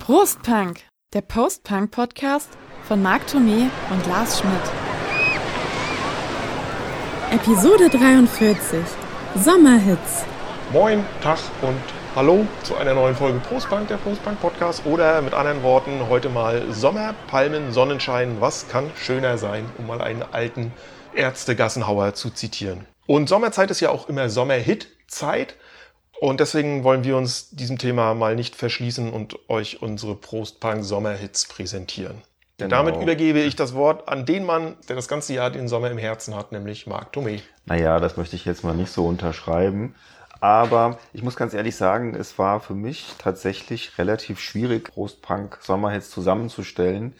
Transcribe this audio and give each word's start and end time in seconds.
Prostpunk, 0.00 0.80
der 1.12 1.20
Post-Punk-Podcast 1.20 2.48
von 2.84 3.02
Marc 3.02 3.22
Thomé 3.28 3.68
und 3.90 4.06
Lars 4.06 4.40
Schmidt. 4.40 4.52
Episode 7.32 7.90
43 7.90 8.78
Sommerhits. 9.34 10.24
Moin, 10.72 11.04
Tag 11.22 11.38
und 11.60 11.80
Hallo 12.16 12.46
zu 12.62 12.76
einer 12.76 12.94
neuen 12.94 13.14
Folge 13.14 13.40
Prostpunk, 13.40 13.88
der 13.88 13.96
Prostpunk 13.96 14.40
Podcast 14.40 14.86
oder 14.86 15.20
mit 15.20 15.34
anderen 15.34 15.62
Worten 15.62 16.08
heute 16.08 16.30
mal 16.30 16.72
Sommer, 16.72 17.14
Palmen, 17.26 17.72
Sonnenschein. 17.72 18.40
Was 18.40 18.68
kann 18.68 18.90
schöner 18.96 19.36
sein, 19.36 19.66
um 19.76 19.86
mal 19.88 20.00
einen 20.00 20.22
alten 20.22 20.72
Ärzte-Gassenhauer 21.14 22.14
zu 22.14 22.30
zitieren. 22.30 22.86
Und 23.06 23.28
Sommerzeit 23.28 23.70
ist 23.70 23.80
ja 23.80 23.90
auch 23.90 24.08
immer 24.08 24.30
Sommerhit-Zeit. 24.30 25.56
Und 26.20 26.40
deswegen 26.40 26.84
wollen 26.84 27.04
wir 27.04 27.16
uns 27.16 27.50
diesem 27.50 27.78
Thema 27.78 28.14
mal 28.14 28.36
nicht 28.36 28.56
verschließen 28.56 29.12
und 29.12 29.38
euch 29.48 29.82
unsere 29.82 30.14
Prostpunk 30.14 30.84
Sommerhits 30.84 31.46
präsentieren. 31.46 32.22
Genau. 32.56 32.76
Damit 32.76 33.02
übergebe 33.02 33.40
ich 33.40 33.56
das 33.56 33.74
Wort 33.74 34.08
an 34.08 34.26
den 34.26 34.44
Mann, 34.44 34.76
der 34.88 34.94
das 34.94 35.08
ganze 35.08 35.34
Jahr 35.34 35.50
den 35.50 35.66
Sommer 35.66 35.90
im 35.90 35.98
Herzen 35.98 36.36
hat, 36.36 36.52
nämlich 36.52 36.86
Marc 36.86 37.12
Thomé. 37.14 37.40
Naja, 37.66 37.98
das 37.98 38.16
möchte 38.16 38.36
ich 38.36 38.44
jetzt 38.44 38.62
mal 38.62 38.74
nicht 38.74 38.92
so 38.92 39.06
unterschreiben. 39.06 39.94
Aber 40.40 40.98
ich 41.12 41.22
muss 41.22 41.36
ganz 41.36 41.54
ehrlich 41.54 41.74
sagen, 41.74 42.14
es 42.14 42.38
war 42.38 42.60
für 42.60 42.74
mich 42.74 43.14
tatsächlich 43.18 43.98
relativ 43.98 44.38
schwierig, 44.38 44.84
Prostpunk 44.84 45.58
Sommerhits 45.62 46.10
zusammenzustellen, 46.10 47.14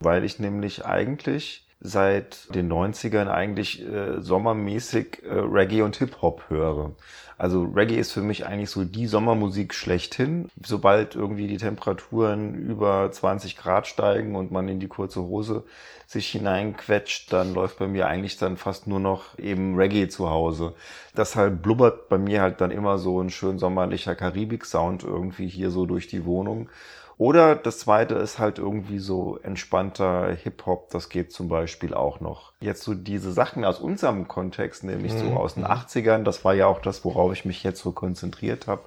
weil 0.00 0.24
ich 0.24 0.38
nämlich 0.38 0.86
eigentlich 0.86 1.66
seit 1.80 2.54
den 2.54 2.70
90ern 2.70 3.28
eigentlich 3.28 3.86
äh, 3.86 4.20
sommermäßig 4.20 5.22
äh, 5.22 5.32
Reggae 5.32 5.82
und 5.82 5.96
Hip-Hop 5.96 6.44
höre. 6.48 6.92
Also 7.38 7.62
Reggae 7.62 7.96
ist 7.98 8.10
für 8.10 8.20
mich 8.20 8.46
eigentlich 8.46 8.70
so 8.70 8.84
die 8.84 9.06
Sommermusik 9.06 9.72
schlechthin. 9.72 10.50
Sobald 10.60 11.14
irgendwie 11.14 11.46
die 11.46 11.56
Temperaturen 11.56 12.54
über 12.54 13.10
20 13.12 13.56
Grad 13.56 13.86
steigen 13.86 14.34
und 14.34 14.50
man 14.50 14.68
in 14.68 14.80
die 14.80 14.88
kurze 14.88 15.22
Hose 15.22 15.62
sich 16.08 16.26
hineinquetscht, 16.28 17.32
dann 17.32 17.54
läuft 17.54 17.78
bei 17.78 17.86
mir 17.86 18.08
eigentlich 18.08 18.38
dann 18.38 18.56
fast 18.56 18.88
nur 18.88 18.98
noch 18.98 19.38
eben 19.38 19.76
Reggae 19.76 20.08
zu 20.08 20.30
Hause. 20.30 20.74
Deshalb 21.16 21.62
blubbert 21.62 22.08
bei 22.08 22.18
mir 22.18 22.42
halt 22.42 22.60
dann 22.60 22.72
immer 22.72 22.98
so 22.98 23.20
ein 23.20 23.30
schön 23.30 23.60
sommerlicher 23.60 24.16
Karibik-Sound 24.16 25.04
irgendwie 25.04 25.46
hier 25.46 25.70
so 25.70 25.86
durch 25.86 26.08
die 26.08 26.24
Wohnung. 26.24 26.70
Oder 27.18 27.56
das 27.56 27.80
zweite 27.80 28.14
ist 28.14 28.38
halt 28.38 28.58
irgendwie 28.58 29.00
so 29.00 29.40
entspannter 29.42 30.30
Hip-Hop, 30.30 30.90
das 30.90 31.08
geht 31.08 31.32
zum 31.32 31.48
Beispiel 31.48 31.92
auch 31.92 32.20
noch. 32.20 32.52
Jetzt 32.60 32.84
so 32.84 32.94
diese 32.94 33.32
Sachen 33.32 33.64
aus 33.64 33.80
unserem 33.80 34.28
Kontext, 34.28 34.84
nämlich 34.84 35.12
mhm. 35.14 35.18
so 35.18 35.26
aus 35.32 35.54
den 35.54 35.66
80ern, 35.66 36.22
das 36.22 36.44
war 36.44 36.54
ja 36.54 36.68
auch 36.68 36.80
das, 36.80 37.04
worauf 37.04 37.32
ich 37.32 37.44
mich 37.44 37.64
jetzt 37.64 37.80
so 37.80 37.90
konzentriert 37.90 38.68
habe. 38.68 38.82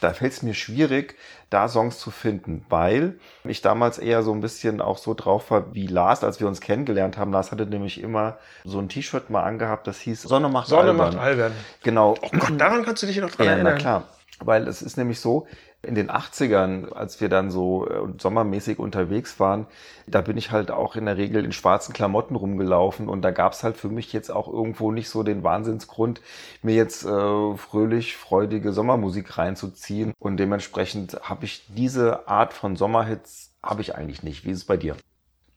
Da 0.00 0.12
fällt 0.12 0.32
es 0.32 0.42
mir 0.42 0.54
schwierig, 0.54 1.16
da 1.50 1.66
Songs 1.66 1.98
zu 1.98 2.12
finden, 2.12 2.64
weil 2.68 3.18
ich 3.42 3.62
damals 3.62 3.98
eher 3.98 4.22
so 4.22 4.32
ein 4.32 4.40
bisschen 4.40 4.80
auch 4.80 4.96
so 4.96 5.12
drauf 5.14 5.50
war 5.50 5.74
wie 5.74 5.88
Lars, 5.88 6.22
als 6.22 6.38
wir 6.38 6.46
uns 6.46 6.60
kennengelernt 6.60 7.18
haben. 7.18 7.32
Lars 7.32 7.50
hatte 7.50 7.66
nämlich 7.66 8.00
immer 8.00 8.38
so 8.64 8.78
ein 8.78 8.88
T-Shirt 8.88 9.28
mal 9.28 9.42
angehabt, 9.42 9.88
das 9.88 9.98
hieß 9.98 10.22
Sonne 10.22 10.48
macht 10.48 10.68
Sonne 10.68 10.90
albern. 10.90 10.96
Sonne 10.98 11.16
macht 11.16 11.26
albern. 11.26 11.52
Genau. 11.82 12.14
Oh 12.22 12.28
Gott, 12.38 12.60
daran 12.60 12.84
kannst 12.84 13.02
du 13.02 13.08
dich 13.08 13.18
noch 13.18 13.30
dran 13.32 13.46
ja, 13.46 13.52
erinnern. 13.54 13.74
Na 13.74 13.80
klar. 13.80 14.04
Weil 14.44 14.66
es 14.66 14.82
ist 14.82 14.96
nämlich 14.96 15.20
so, 15.20 15.46
in 15.82 15.96
den 15.96 16.10
80ern, 16.10 16.92
als 16.92 17.20
wir 17.20 17.28
dann 17.28 17.50
so 17.50 17.88
äh, 17.88 18.08
sommermäßig 18.18 18.78
unterwegs 18.78 19.40
waren, 19.40 19.66
da 20.06 20.20
bin 20.20 20.36
ich 20.36 20.52
halt 20.52 20.70
auch 20.70 20.94
in 20.94 21.06
der 21.06 21.16
Regel 21.16 21.44
in 21.44 21.52
schwarzen 21.52 21.92
Klamotten 21.92 22.36
rumgelaufen 22.36 23.08
und 23.08 23.22
da 23.22 23.32
gab's 23.32 23.64
halt 23.64 23.76
für 23.76 23.88
mich 23.88 24.12
jetzt 24.12 24.30
auch 24.30 24.46
irgendwo 24.46 24.92
nicht 24.92 25.08
so 25.08 25.22
den 25.24 25.42
Wahnsinnsgrund, 25.42 26.20
mir 26.62 26.76
jetzt 26.76 27.04
äh, 27.04 27.56
fröhlich, 27.56 28.16
freudige 28.16 28.72
Sommermusik 28.72 29.36
reinzuziehen 29.38 30.12
und 30.20 30.36
dementsprechend 30.36 31.18
habe 31.22 31.44
ich 31.44 31.64
diese 31.68 32.28
Art 32.28 32.52
von 32.52 32.76
Sommerhits 32.76 33.50
habe 33.62 33.80
ich 33.80 33.94
eigentlich 33.94 34.22
nicht. 34.22 34.44
Wie 34.44 34.50
ist 34.50 34.58
es 34.58 34.64
bei 34.64 34.76
dir? 34.76 34.96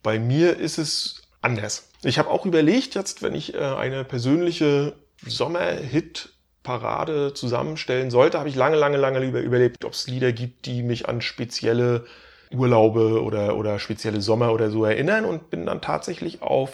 Bei 0.02 0.18
mir 0.18 0.56
ist 0.56 0.78
es 0.78 1.22
anders. 1.40 1.88
Ich 2.02 2.18
habe 2.18 2.30
auch 2.30 2.46
überlegt 2.46 2.94
jetzt, 2.94 3.22
wenn 3.22 3.34
ich 3.34 3.54
äh, 3.54 3.58
eine 3.58 4.04
persönliche 4.04 4.94
Sommerhit 5.24 6.35
Parade 6.66 7.32
zusammenstellen 7.32 8.10
sollte, 8.10 8.40
habe 8.40 8.48
ich 8.48 8.56
lange, 8.56 8.76
lange, 8.76 8.96
lange 8.96 9.20
lieber 9.20 9.40
überlebt, 9.40 9.84
ob 9.84 9.92
es 9.92 10.08
Lieder 10.08 10.32
gibt, 10.32 10.66
die 10.66 10.82
mich 10.82 11.08
an 11.08 11.20
spezielle 11.20 12.04
Urlaube 12.50 13.22
oder, 13.22 13.56
oder 13.56 13.78
spezielle 13.78 14.20
Sommer 14.20 14.52
oder 14.52 14.68
so 14.68 14.84
erinnern 14.84 15.24
und 15.24 15.48
bin 15.48 15.64
dann 15.64 15.80
tatsächlich 15.80 16.42
auf 16.42 16.72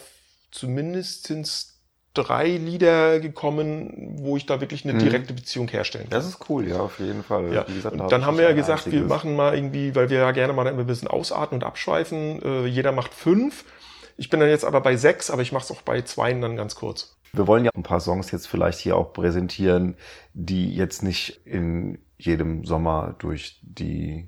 zumindestens 0.51 1.79
drei 2.15 2.49
Lieder 2.49 3.21
gekommen, 3.21 4.17
wo 4.19 4.37
ich 4.39 4.47
da 4.47 4.61
wirklich 4.61 4.85
eine 4.85 4.95
mhm. 4.95 5.01
direkte 5.01 5.35
Beziehung 5.35 5.69
herstellen 5.69 6.09
kann. 6.09 6.19
Das 6.19 6.27
ist 6.27 6.39
cool, 6.49 6.67
ja, 6.67 6.81
auf 6.81 6.99
jeden 6.99 7.23
Fall. 7.23 7.53
Ja. 7.53 7.63
Gesagt, 7.65 8.01
und 8.01 8.11
dann 8.11 8.25
haben 8.25 8.39
wir 8.39 8.45
ja 8.45 8.53
gesagt, 8.53 8.87
einziges. 8.87 9.01
wir 9.01 9.09
machen 9.09 9.37
mal 9.37 9.55
irgendwie, 9.55 9.95
weil 9.95 10.09
wir 10.09 10.19
ja 10.19 10.31
gerne 10.31 10.55
mal 10.55 10.67
ein 10.67 10.87
bisschen 10.87 11.09
ausatmen 11.09 11.61
und 11.61 11.67
abschweifen, 11.67 12.41
äh, 12.43 12.67
jeder 12.67 12.93
macht 12.93 13.13
fünf. 13.13 13.65
Ich 14.17 14.31
bin 14.31 14.41
dann 14.41 14.49
jetzt 14.49 14.65
aber 14.65 14.81
bei 14.81 14.97
sechs, 14.97 15.31
aber 15.31 15.43
ich 15.43 15.53
mache 15.53 15.65
es 15.65 15.71
auch 15.71 15.83
bei 15.83 16.03
zweien 16.03 16.41
dann 16.41 16.57
ganz 16.57 16.75
kurz. 16.75 17.17
Wir 17.33 17.47
wollen 17.47 17.65
ja 17.65 17.71
ein 17.75 17.83
paar 17.83 18.01
Songs 18.01 18.31
jetzt 18.31 18.47
vielleicht 18.47 18.79
hier 18.79 18.97
auch 18.97 19.13
präsentieren, 19.13 19.97
die 20.35 20.75
jetzt 20.75 21.03
nicht 21.03 21.41
in 21.47 21.99
jedem 22.19 22.65
Sommer 22.65 23.15
durch 23.19 23.59
die 23.63 24.27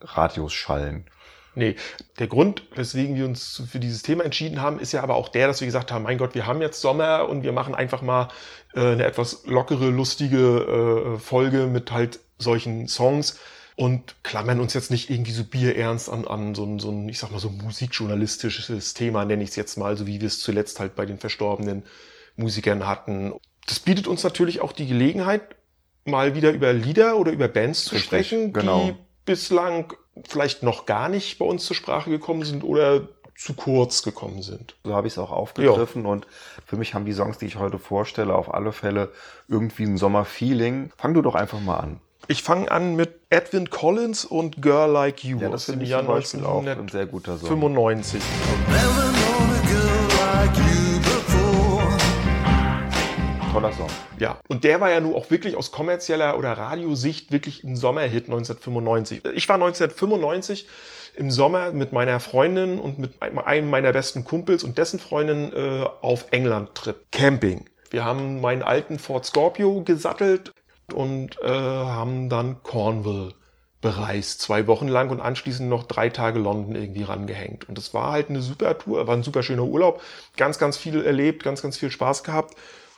Radios 0.00 0.52
schallen. 0.52 1.06
Nee, 1.54 1.76
der 2.18 2.26
Grund, 2.26 2.64
weswegen 2.74 3.16
wir 3.16 3.24
uns 3.24 3.62
für 3.70 3.78
dieses 3.78 4.02
Thema 4.02 4.24
entschieden 4.24 4.60
haben, 4.60 4.78
ist 4.78 4.92
ja 4.92 5.02
aber 5.02 5.14
auch 5.14 5.30
der, 5.30 5.46
dass 5.46 5.60
wir 5.60 5.66
gesagt 5.66 5.90
haben, 5.90 6.02
mein 6.02 6.18
Gott, 6.18 6.34
wir 6.34 6.46
haben 6.46 6.60
jetzt 6.60 6.82
Sommer 6.82 7.28
und 7.30 7.44
wir 7.44 7.52
machen 7.52 7.74
einfach 7.74 8.02
mal 8.02 8.28
äh, 8.74 8.80
eine 8.80 9.04
etwas 9.04 9.46
lockere, 9.46 9.88
lustige 9.88 11.14
äh, 11.16 11.18
Folge 11.18 11.66
mit 11.66 11.92
halt 11.92 12.20
solchen 12.38 12.88
Songs 12.88 13.38
und 13.76 14.16
klammern 14.22 14.58
uns 14.58 14.72
jetzt 14.72 14.90
nicht 14.90 15.10
irgendwie 15.10 15.32
so 15.32 15.44
bierernst 15.44 16.08
an, 16.08 16.26
an 16.26 16.54
so, 16.54 16.64
ein, 16.64 16.78
so 16.78 16.90
ein, 16.90 17.08
ich 17.08 17.18
sag 17.18 17.30
mal, 17.30 17.38
so 17.38 17.50
musikjournalistisches 17.50 18.94
Thema, 18.94 19.24
nenne 19.26 19.42
ich 19.42 19.50
es 19.50 19.56
jetzt 19.56 19.76
mal, 19.76 19.96
so 19.96 20.06
wie 20.06 20.20
wir 20.20 20.26
es 20.26 20.40
zuletzt 20.40 20.80
halt 20.80 20.96
bei 20.96 21.04
den 21.04 21.18
Verstorbenen 21.18 21.84
Musikern 22.36 22.86
hatten. 22.86 23.34
Das 23.66 23.78
bietet 23.78 24.06
uns 24.06 24.24
natürlich 24.24 24.62
auch 24.62 24.72
die 24.72 24.86
Gelegenheit, 24.86 25.42
mal 26.06 26.34
wieder 26.34 26.52
über 26.52 26.72
Lieder 26.72 27.18
oder 27.18 27.32
über 27.32 27.48
Bands 27.48 27.84
zu 27.84 27.94
Richtig, 27.94 28.06
sprechen, 28.06 28.52
genau. 28.54 28.86
die 28.86 28.94
bislang 29.26 29.92
vielleicht 30.26 30.62
noch 30.62 30.86
gar 30.86 31.10
nicht 31.10 31.38
bei 31.38 31.44
uns 31.44 31.66
zur 31.66 31.76
Sprache 31.76 32.08
gekommen 32.08 32.44
sind 32.44 32.64
oder 32.64 33.08
zu 33.36 33.52
kurz 33.52 34.02
gekommen 34.02 34.40
sind. 34.40 34.76
So 34.84 34.94
habe 34.94 35.06
ich 35.06 35.14
es 35.14 35.18
auch 35.18 35.30
aufgegriffen 35.30 36.04
ja. 36.04 36.10
und 36.10 36.26
für 36.64 36.76
mich 36.76 36.94
haben 36.94 37.04
die 37.04 37.12
Songs, 37.12 37.36
die 37.36 37.44
ich 37.44 37.56
heute 37.56 37.78
vorstelle, 37.78 38.34
auf 38.34 38.54
alle 38.54 38.72
Fälle 38.72 39.12
irgendwie 39.48 39.84
ein 39.84 39.98
Sommerfeeling. 39.98 40.92
Fang 40.96 41.12
du 41.12 41.20
doch 41.20 41.34
einfach 41.34 41.60
mal 41.60 41.76
an. 41.76 42.00
Ich 42.28 42.42
fange 42.42 42.68
an 42.72 42.96
mit 42.96 43.20
Edwin 43.30 43.70
Collins 43.70 44.24
und 44.24 44.60
Girl 44.60 44.90
Like 44.90 45.22
You 45.22 45.38
ja, 45.38 45.48
das 45.48 45.68
aus 45.68 45.74
dem 45.74 45.82
Jahr 45.82 46.00
1995. 46.00 48.20
toller 53.52 53.72
Song. 53.72 53.86
Ja, 54.18 54.40
und 54.48 54.64
der 54.64 54.80
war 54.80 54.90
ja 54.90 54.98
nun 55.00 55.14
auch 55.14 55.30
wirklich 55.30 55.54
aus 55.56 55.70
kommerzieller 55.70 56.36
oder 56.36 56.50
Radiosicht 56.52 57.30
wirklich 57.30 57.62
ein 57.64 57.76
Sommerhit 57.76 58.24
1995. 58.24 59.24
Ich 59.34 59.48
war 59.48 59.54
1995 59.54 60.66
im 61.14 61.30
Sommer 61.30 61.70
mit 61.72 61.92
meiner 61.92 62.18
Freundin 62.20 62.80
und 62.80 62.98
mit 62.98 63.22
einem 63.22 63.70
meiner 63.70 63.92
besten 63.92 64.24
Kumpels 64.24 64.64
und 64.64 64.78
dessen 64.78 64.98
Freundin 64.98 65.52
äh, 65.52 65.84
auf 66.02 66.26
England-Trip. 66.32 66.96
Camping. 67.12 67.66
Wir 67.90 68.04
haben 68.04 68.40
meinen 68.40 68.62
alten 68.62 68.98
Ford 68.98 69.24
Scorpio 69.24 69.82
gesattelt 69.82 70.52
und 70.92 71.38
äh, 71.42 71.48
haben 71.48 72.28
dann 72.28 72.62
Cornwall 72.62 73.34
bereist, 73.80 74.40
zwei 74.40 74.66
Wochen 74.66 74.88
lang 74.88 75.10
und 75.10 75.20
anschließend 75.20 75.68
noch 75.68 75.84
drei 75.84 76.08
Tage 76.08 76.38
London 76.38 76.74
irgendwie 76.74 77.02
rangehängt. 77.02 77.68
Und 77.68 77.78
das 77.78 77.94
war 77.94 78.12
halt 78.12 78.30
eine 78.30 78.40
super 78.40 78.78
Tour, 78.78 79.06
war 79.06 79.16
ein 79.16 79.22
super 79.22 79.42
schöner 79.42 79.64
Urlaub, 79.64 80.02
ganz, 80.36 80.58
ganz 80.58 80.76
viel 80.76 81.04
erlebt, 81.04 81.44
ganz, 81.44 81.62
ganz 81.62 81.76
viel 81.76 81.90
Spaß 81.90 82.24
gehabt 82.24 82.54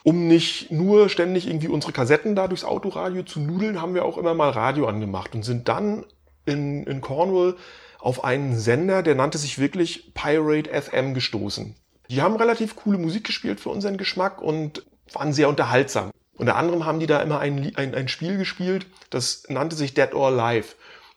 um 0.08 0.26
nicht 0.26 0.70
nur 0.70 1.10
ständig 1.10 1.46
irgendwie 1.46 1.68
unsere 1.68 1.92
Kassetten 1.92 2.34
da 2.34 2.48
durchs 2.48 2.64
Autoradio 2.64 3.24
zu 3.24 3.40
nudeln, 3.40 3.82
haben 3.82 3.94
wir 3.94 4.06
auch 4.06 4.16
immer 4.16 4.32
mal 4.32 4.48
Radio 4.48 4.86
angemacht 4.86 5.34
und 5.34 5.42
sind 5.42 5.68
dann 5.68 6.04
in, 6.46 6.84
in 6.84 7.02
Cornwall 7.02 7.56
auf 7.98 8.24
einen 8.24 8.56
Sender, 8.56 9.02
der 9.02 9.16
nannte 9.16 9.36
sich 9.36 9.58
wirklich 9.58 10.14
Pirate 10.14 10.70
FM 10.70 11.12
gestoßen. 11.12 11.74
Die 12.08 12.22
haben 12.22 12.36
relativ 12.36 12.76
coole 12.76 12.96
Musik 12.96 13.24
gespielt 13.24 13.60
für 13.60 13.68
unseren 13.68 13.98
Geschmack 13.98 14.40
und 14.40 14.86
waren 15.12 15.32
sehr 15.32 15.48
unterhaltsam. 15.48 16.10
Unter 16.38 16.56
anderem 16.56 16.86
haben 16.86 17.00
die 17.00 17.06
da 17.06 17.20
immer 17.20 17.40
ein, 17.40 17.72
ein, 17.76 17.94
ein 17.94 18.08
Spiel 18.08 18.38
gespielt, 18.38 18.86
das 19.10 19.44
nannte 19.48 19.76
sich 19.76 19.94
Dead 19.94 20.14
or 20.14 20.28
Alive. 20.28 20.74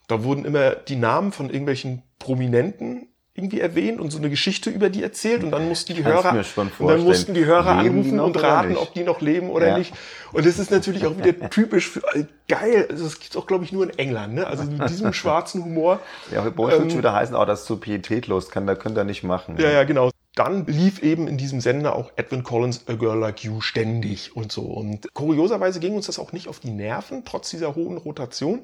Da 0.08 0.24
wurden 0.24 0.44
immer 0.44 0.72
die 0.72 0.96
Namen 0.96 1.32
von 1.32 1.48
irgendwelchen 1.48 2.02
Prominenten 2.18 3.08
irgendwie 3.34 3.60
erwähnt 3.60 3.98
und 3.98 4.10
so 4.10 4.18
eine 4.18 4.28
Geschichte 4.28 4.68
über 4.68 4.90
die 4.90 5.02
erzählt 5.02 5.42
und 5.42 5.52
dann 5.52 5.66
mussten 5.66 5.94
die 5.94 6.04
Hörer 6.04 6.44
und 6.78 6.88
dann 6.88 7.02
mussten 7.02 7.32
die 7.32 7.46
Hörer 7.46 7.82
leben 7.82 7.96
anrufen 7.96 8.18
die 8.18 8.20
und 8.20 8.42
raten, 8.42 8.76
ob 8.76 8.92
die 8.92 9.04
noch 9.04 9.22
leben 9.22 9.48
oder 9.48 9.68
ja. 9.68 9.78
nicht. 9.78 9.94
Und 10.32 10.44
das 10.44 10.58
ist 10.58 10.70
natürlich 10.70 11.06
auch 11.06 11.16
wieder 11.16 11.48
typisch 11.48 11.88
für 11.88 12.00
äh, 12.14 12.26
geil. 12.46 12.86
Also 12.90 13.04
das 13.04 13.18
gibt's 13.18 13.34
auch 13.34 13.46
glaube 13.46 13.64
ich 13.64 13.72
nur 13.72 13.84
in 13.84 13.98
England, 13.98 14.34
ne? 14.34 14.46
Also 14.46 14.64
mit 14.64 14.86
diesem 14.90 15.12
schwarzen 15.14 15.64
Humor. 15.64 16.00
Ja, 16.30 16.42
bei 16.42 16.76
uns 16.76 16.92
ähm, 16.92 16.98
wieder 16.98 17.14
heißen, 17.14 17.34
auch 17.34 17.42
oh, 17.42 17.46
das 17.46 17.64
so 17.64 17.78
pietätlos, 17.78 18.50
kann 18.50 18.66
da 18.66 18.74
könnt 18.74 18.98
ihr 18.98 19.04
nicht 19.04 19.22
machen. 19.22 19.56
Ja, 19.58 19.70
ja, 19.70 19.84
genau. 19.84 20.10
Dann 20.34 20.66
lief 20.66 21.02
eben 21.02 21.28
in 21.28 21.36
diesem 21.36 21.60
Sender 21.60 21.94
auch 21.94 22.10
Edwin 22.16 22.42
Collins 22.42 22.84
A 22.88 22.94
Girl 22.94 23.18
Like 23.18 23.44
You 23.44 23.60
ständig 23.60 24.34
und 24.34 24.50
so. 24.50 24.62
Und 24.62 25.12
kurioserweise 25.12 25.78
ging 25.78 25.94
uns 25.94 26.06
das 26.06 26.18
auch 26.18 26.32
nicht 26.32 26.48
auf 26.48 26.60
die 26.60 26.70
Nerven, 26.70 27.24
trotz 27.24 27.50
dieser 27.50 27.74
hohen 27.74 27.98
Rotation. 27.98 28.62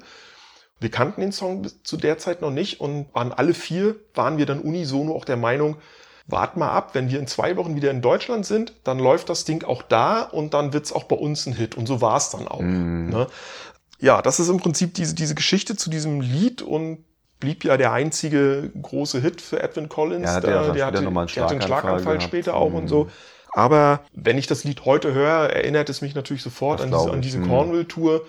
Wir 0.79 0.89
kannten 0.89 1.21
den 1.21 1.31
Song 1.31 1.67
zu 1.83 1.97
der 1.97 2.17
Zeit 2.17 2.41
noch 2.41 2.51
nicht 2.51 2.79
und 2.79 3.13
waren 3.13 3.31
alle 3.31 3.53
vier, 3.53 3.97
waren 4.15 4.37
wir 4.37 4.45
dann 4.45 4.61
unisono 4.61 5.13
auch 5.13 5.25
der 5.25 5.37
Meinung, 5.37 5.75
wart 6.25 6.57
mal 6.57 6.69
ab, 6.69 6.95
wenn 6.95 7.09
wir 7.09 7.19
in 7.19 7.27
zwei 7.27 7.57
Wochen 7.57 7.75
wieder 7.75 7.91
in 7.91 8.01
Deutschland 8.01 8.45
sind, 8.45 8.73
dann 8.83 8.99
läuft 8.99 9.29
das 9.29 9.45
Ding 9.45 9.63
auch 9.63 9.81
da 9.81 10.21
und 10.21 10.53
dann 10.53 10.73
wird's 10.73 10.93
auch 10.93 11.03
bei 11.03 11.15
uns 11.15 11.45
ein 11.45 11.53
Hit. 11.53 11.75
Und 11.75 11.87
so 11.87 12.01
war 12.01 12.17
es 12.17 12.29
dann 12.29 12.47
auch. 12.47 12.61
Mm. 12.61 13.09
Ne? 13.09 13.27
Ja, 13.99 14.21
das 14.21 14.39
ist 14.39 14.47
im 14.47 14.57
Prinzip 14.57 14.93
diese, 14.93 15.15
diese 15.15 15.35
Geschichte 15.35 15.75
zu 15.75 15.89
diesem 15.89 16.21
Lied 16.21 16.61
und 16.61 17.03
blieb 17.39 17.63
ja 17.63 17.77
der 17.77 17.91
einzige 17.93 18.71
große 18.81 19.21
Hit 19.21 19.41
für 19.41 19.61
Edwin 19.61 19.89
Collins. 19.89 20.25
Ja, 20.25 20.39
der 20.41 20.59
hat 20.59 20.67
dann 20.67 20.75
der, 20.75 20.87
später 20.87 21.01
nochmal 21.01 21.25
einen 21.25 21.33
der 21.33 21.43
hatte 21.43 21.51
einen 21.53 21.61
Schlaganfall 21.61 22.03
gehabt. 22.15 22.23
später 22.23 22.55
auch 22.55 22.73
und 22.73 22.83
Mhm. 22.83 22.87
so. 22.87 23.09
Aber 23.53 24.01
wenn 24.13 24.37
ich 24.37 24.47
das 24.47 24.63
Lied 24.63 24.85
heute 24.85 25.13
höre, 25.13 25.49
erinnert 25.49 25.89
es 25.89 26.01
mich 26.01 26.13
natürlich 26.15 26.43
sofort 26.43 26.81
an 26.81 26.91
diese, 26.91 27.11
an 27.11 27.21
diese 27.21 27.39
Mhm. 27.39 27.47
Cornwall-Tour. 27.47 28.25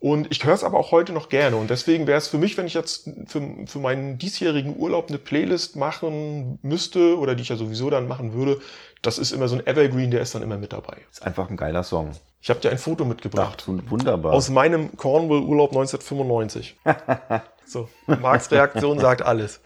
Und 0.00 0.26
ich 0.30 0.44
höre 0.44 0.52
es 0.54 0.64
aber 0.64 0.78
auch 0.78 0.90
heute 0.90 1.12
noch 1.12 1.28
gerne. 1.28 1.56
Und 1.56 1.70
deswegen 1.70 2.06
wäre 2.06 2.18
es 2.18 2.28
für 2.28 2.36
mich, 2.36 2.58
wenn 2.58 2.66
ich 2.66 2.74
jetzt 2.74 3.08
für, 3.26 3.40
für 3.66 3.78
meinen 3.78 4.18
diesjährigen 4.18 4.76
Urlaub 4.76 5.08
eine 5.08 5.18
Playlist 5.18 5.76
machen 5.76 6.58
müsste 6.62 7.16
oder 7.18 7.34
die 7.34 7.42
ich 7.42 7.48
ja 7.48 7.56
sowieso 7.56 7.88
dann 7.88 8.08
machen 8.08 8.34
würde, 8.34 8.60
das 9.00 9.18
ist 9.18 9.32
immer 9.32 9.48
so 9.48 9.54
ein 9.56 9.66
Evergreen, 9.66 10.10
der 10.10 10.20
ist 10.20 10.34
dann 10.34 10.42
immer 10.42 10.58
mit 10.58 10.72
dabei. 10.72 10.96
Ist 11.10 11.24
einfach 11.24 11.48
ein 11.48 11.56
geiler 11.56 11.84
Song. 11.84 12.10
Ich 12.44 12.50
habe 12.50 12.60
dir 12.60 12.70
ein 12.70 12.76
Foto 12.76 13.04
Ach, 13.04 13.08
mitgebracht. 13.08 13.64
so 13.64 13.90
wunderbar. 13.90 14.34
Aus 14.34 14.50
meinem 14.50 14.94
Cornwall-Urlaub 14.98 15.70
1995. 15.70 16.76
so, 17.66 17.88
Marks 18.06 18.50
Reaktion 18.50 18.98
sagt 18.98 19.22
alles. 19.22 19.62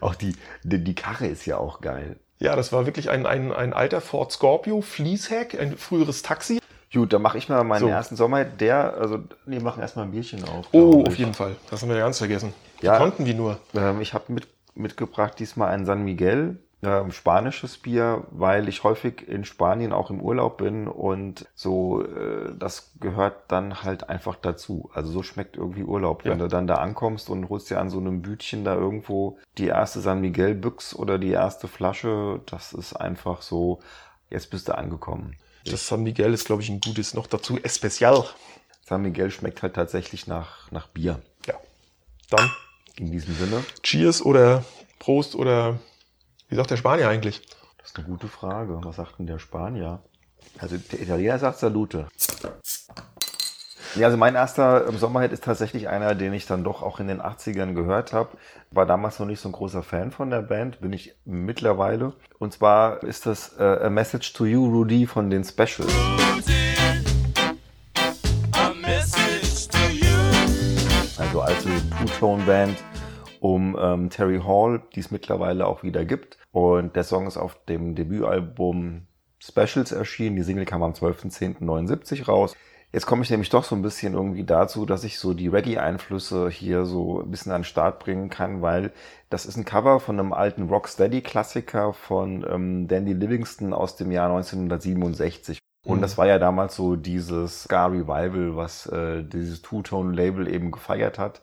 auch 0.00 0.14
die, 0.14 0.34
die, 0.62 0.82
die 0.82 0.94
Karre 0.94 1.26
ist 1.26 1.44
ja 1.44 1.58
auch 1.58 1.82
geil. 1.82 2.18
Ja, 2.38 2.56
das 2.56 2.72
war 2.72 2.86
wirklich 2.86 3.10
ein, 3.10 3.26
ein, 3.26 3.52
ein 3.52 3.74
alter 3.74 4.00
Ford 4.00 4.32
Scorpio, 4.32 4.80
Fließheck, 4.80 5.60
ein 5.60 5.76
früheres 5.76 6.22
Taxi. 6.22 6.58
Gut, 6.90 7.12
dann 7.12 7.20
mache 7.20 7.36
ich 7.36 7.50
mal 7.50 7.62
meinen 7.64 7.80
So. 7.80 7.88
ersten 7.88 8.16
Sommer. 8.16 8.46
Der, 8.46 8.94
also, 8.94 9.18
wir 9.44 9.60
machen 9.60 9.82
erstmal 9.82 10.06
ein 10.06 10.12
Bierchen 10.12 10.42
auf. 10.44 10.68
Oh, 10.72 11.04
auf 11.06 11.16
jeden 11.16 11.34
Fall. 11.34 11.56
Das 11.70 11.82
haben 11.82 11.90
wir 11.90 11.96
ja 11.98 12.04
ganz 12.04 12.16
vergessen. 12.16 12.54
Ja. 12.80 12.94
Wie 12.94 12.98
konnten 12.98 13.26
wir 13.26 13.34
nur? 13.34 13.58
Ähm, 13.74 14.00
ich 14.00 14.14
habe 14.14 14.32
mit, 14.32 14.48
mitgebracht 14.74 15.38
diesmal 15.38 15.68
ein 15.68 15.84
San 15.84 16.02
Miguel, 16.02 16.56
ähm, 16.82 17.12
spanisches 17.12 17.78
Bier, 17.78 18.24
weil 18.30 18.68
ich 18.68 18.82
häufig 18.82 19.26
in 19.28 19.44
Spanien 19.44 19.92
auch 19.92 20.10
im 20.10 20.20
Urlaub 20.20 20.58
bin 20.58 20.88
und 20.88 21.46
so, 21.54 22.02
äh, 22.04 22.52
das 22.58 22.90
gehört 23.00 23.36
dann 23.48 23.82
halt 23.84 24.08
einfach 24.08 24.34
dazu. 24.36 24.90
Also 24.92 25.10
so 25.12 25.22
schmeckt 25.22 25.56
irgendwie 25.56 25.84
Urlaub. 25.84 26.24
Wenn 26.24 26.32
Ja. 26.38 26.44
du 26.44 26.48
dann 26.48 26.66
da 26.66 26.76
ankommst 26.76 27.30
und 27.30 27.48
holst 27.48 27.70
dir 27.70 27.78
an 27.78 27.88
so 27.90 27.98
einem 27.98 28.22
Bütchen 28.22 28.64
da 28.64 28.74
irgendwo 28.74 29.38
die 29.58 29.66
erste 29.68 30.00
San 30.00 30.20
Miguel 30.20 30.54
Büchs 30.54 30.94
oder 30.94 31.18
die 31.18 31.30
erste 31.30 31.68
Flasche, 31.68 32.40
das 32.46 32.72
ist 32.72 32.94
einfach 32.94 33.42
so, 33.42 33.80
jetzt 34.30 34.50
bist 34.50 34.68
du 34.68 34.76
angekommen. 34.76 35.36
Das 35.64 35.86
San 35.86 36.02
Miguel 36.02 36.34
ist, 36.34 36.46
glaube 36.46 36.62
ich, 36.62 36.68
ein 36.68 36.80
gutes 36.80 37.14
noch 37.14 37.28
dazu. 37.28 37.56
Especial. 37.62 38.24
San 38.84 39.02
Miguel 39.02 39.30
schmeckt 39.30 39.62
halt 39.62 39.74
tatsächlich 39.74 40.26
nach, 40.26 40.68
nach 40.72 40.88
Bier. 40.88 41.20
Ja. 41.46 41.54
Dann 42.30 42.50
In 42.96 43.12
diesem 43.12 43.34
Sinne, 43.36 43.62
Cheers 43.84 44.24
oder 44.24 44.64
Prost 44.98 45.36
oder 45.36 45.78
wie 46.52 46.56
sagt 46.56 46.70
der 46.70 46.76
Spanier 46.76 47.08
eigentlich? 47.08 47.40
das 47.78 47.92
ist 47.92 47.96
eine 47.96 48.06
gute 48.06 48.28
Frage. 48.28 48.78
Was 48.82 48.96
sagt 48.96 49.18
denn 49.18 49.26
der 49.26 49.38
Spanier? 49.38 50.00
Also 50.58 50.76
der 50.76 51.00
Italiener 51.00 51.38
sagt 51.38 51.58
Salute. 51.58 52.08
Ja, 53.94 54.06
also 54.08 54.18
mein 54.18 54.34
erster 54.34 54.86
ähm, 54.86 54.98
Sommerhit 54.98 55.32
ist 55.32 55.44
tatsächlich 55.44 55.88
einer, 55.88 56.14
den 56.14 56.34
ich 56.34 56.44
dann 56.44 56.62
doch 56.62 56.82
auch 56.82 57.00
in 57.00 57.08
den 57.08 57.22
80ern 57.22 57.72
gehört 57.72 58.12
habe. 58.12 58.36
War 58.70 58.84
damals 58.84 59.18
noch 59.18 59.26
nicht 59.26 59.40
so 59.40 59.48
ein 59.48 59.52
großer 59.52 59.82
Fan 59.82 60.10
von 60.10 60.28
der 60.28 60.42
Band, 60.42 60.82
bin 60.82 60.92
ich 60.92 61.14
mittlerweile. 61.24 62.12
Und 62.38 62.52
zwar 62.52 63.02
ist 63.02 63.24
das 63.24 63.56
äh, 63.58 63.62
A 63.62 63.88
Message 63.88 64.34
to 64.34 64.44
You, 64.44 64.66
Rudy 64.66 65.06
von 65.06 65.30
den 65.30 65.44
Specials. 65.44 65.90
Also 71.16 71.40
alte 71.40 71.70
Two-Tone-Band 71.98 72.76
um 73.42 73.76
ähm, 73.76 74.08
Terry 74.08 74.40
Hall, 74.40 74.82
die 74.94 75.00
es 75.00 75.10
mittlerweile 75.10 75.66
auch 75.66 75.82
wieder 75.82 76.04
gibt. 76.04 76.38
Und 76.52 76.94
der 76.94 77.02
Song 77.02 77.26
ist 77.26 77.36
auf 77.36 77.58
dem 77.64 77.96
Debütalbum 77.96 79.08
Specials 79.40 79.90
erschienen. 79.90 80.36
Die 80.36 80.44
Single 80.44 80.64
kam 80.64 80.84
am 80.84 80.92
12.10.79 80.92 82.26
raus. 82.26 82.54
Jetzt 82.92 83.06
komme 83.06 83.24
ich 83.24 83.30
nämlich 83.30 83.48
doch 83.48 83.64
so 83.64 83.74
ein 83.74 83.82
bisschen 83.82 84.14
irgendwie 84.14 84.44
dazu, 84.44 84.86
dass 84.86 85.02
ich 85.02 85.18
so 85.18 85.34
die 85.34 85.48
Reggae-Einflüsse 85.48 86.50
hier 86.50 86.84
so 86.84 87.22
ein 87.22 87.32
bisschen 87.32 87.50
an 87.50 87.62
den 87.62 87.64
Start 87.64 87.98
bringen 87.98 88.30
kann, 88.30 88.62
weil 88.62 88.92
das 89.28 89.44
ist 89.44 89.56
ein 89.56 89.64
Cover 89.64 89.98
von 89.98 90.20
einem 90.20 90.32
alten 90.32 90.68
Rocksteady-Klassiker 90.68 91.94
von 91.94 92.46
ähm, 92.48 92.86
Dandy 92.86 93.12
Livingston 93.12 93.72
aus 93.72 93.96
dem 93.96 94.12
Jahr 94.12 94.30
1967. 94.30 95.58
Und 95.84 96.00
das 96.00 96.16
war 96.16 96.28
ja 96.28 96.38
damals 96.38 96.76
so 96.76 96.94
dieses 96.94 97.64
Ska-Revival, 97.64 98.54
was 98.54 98.86
äh, 98.86 99.24
dieses 99.24 99.62
Two-Tone-Label 99.62 100.46
eben 100.46 100.70
gefeiert 100.70 101.18
hat. 101.18 101.42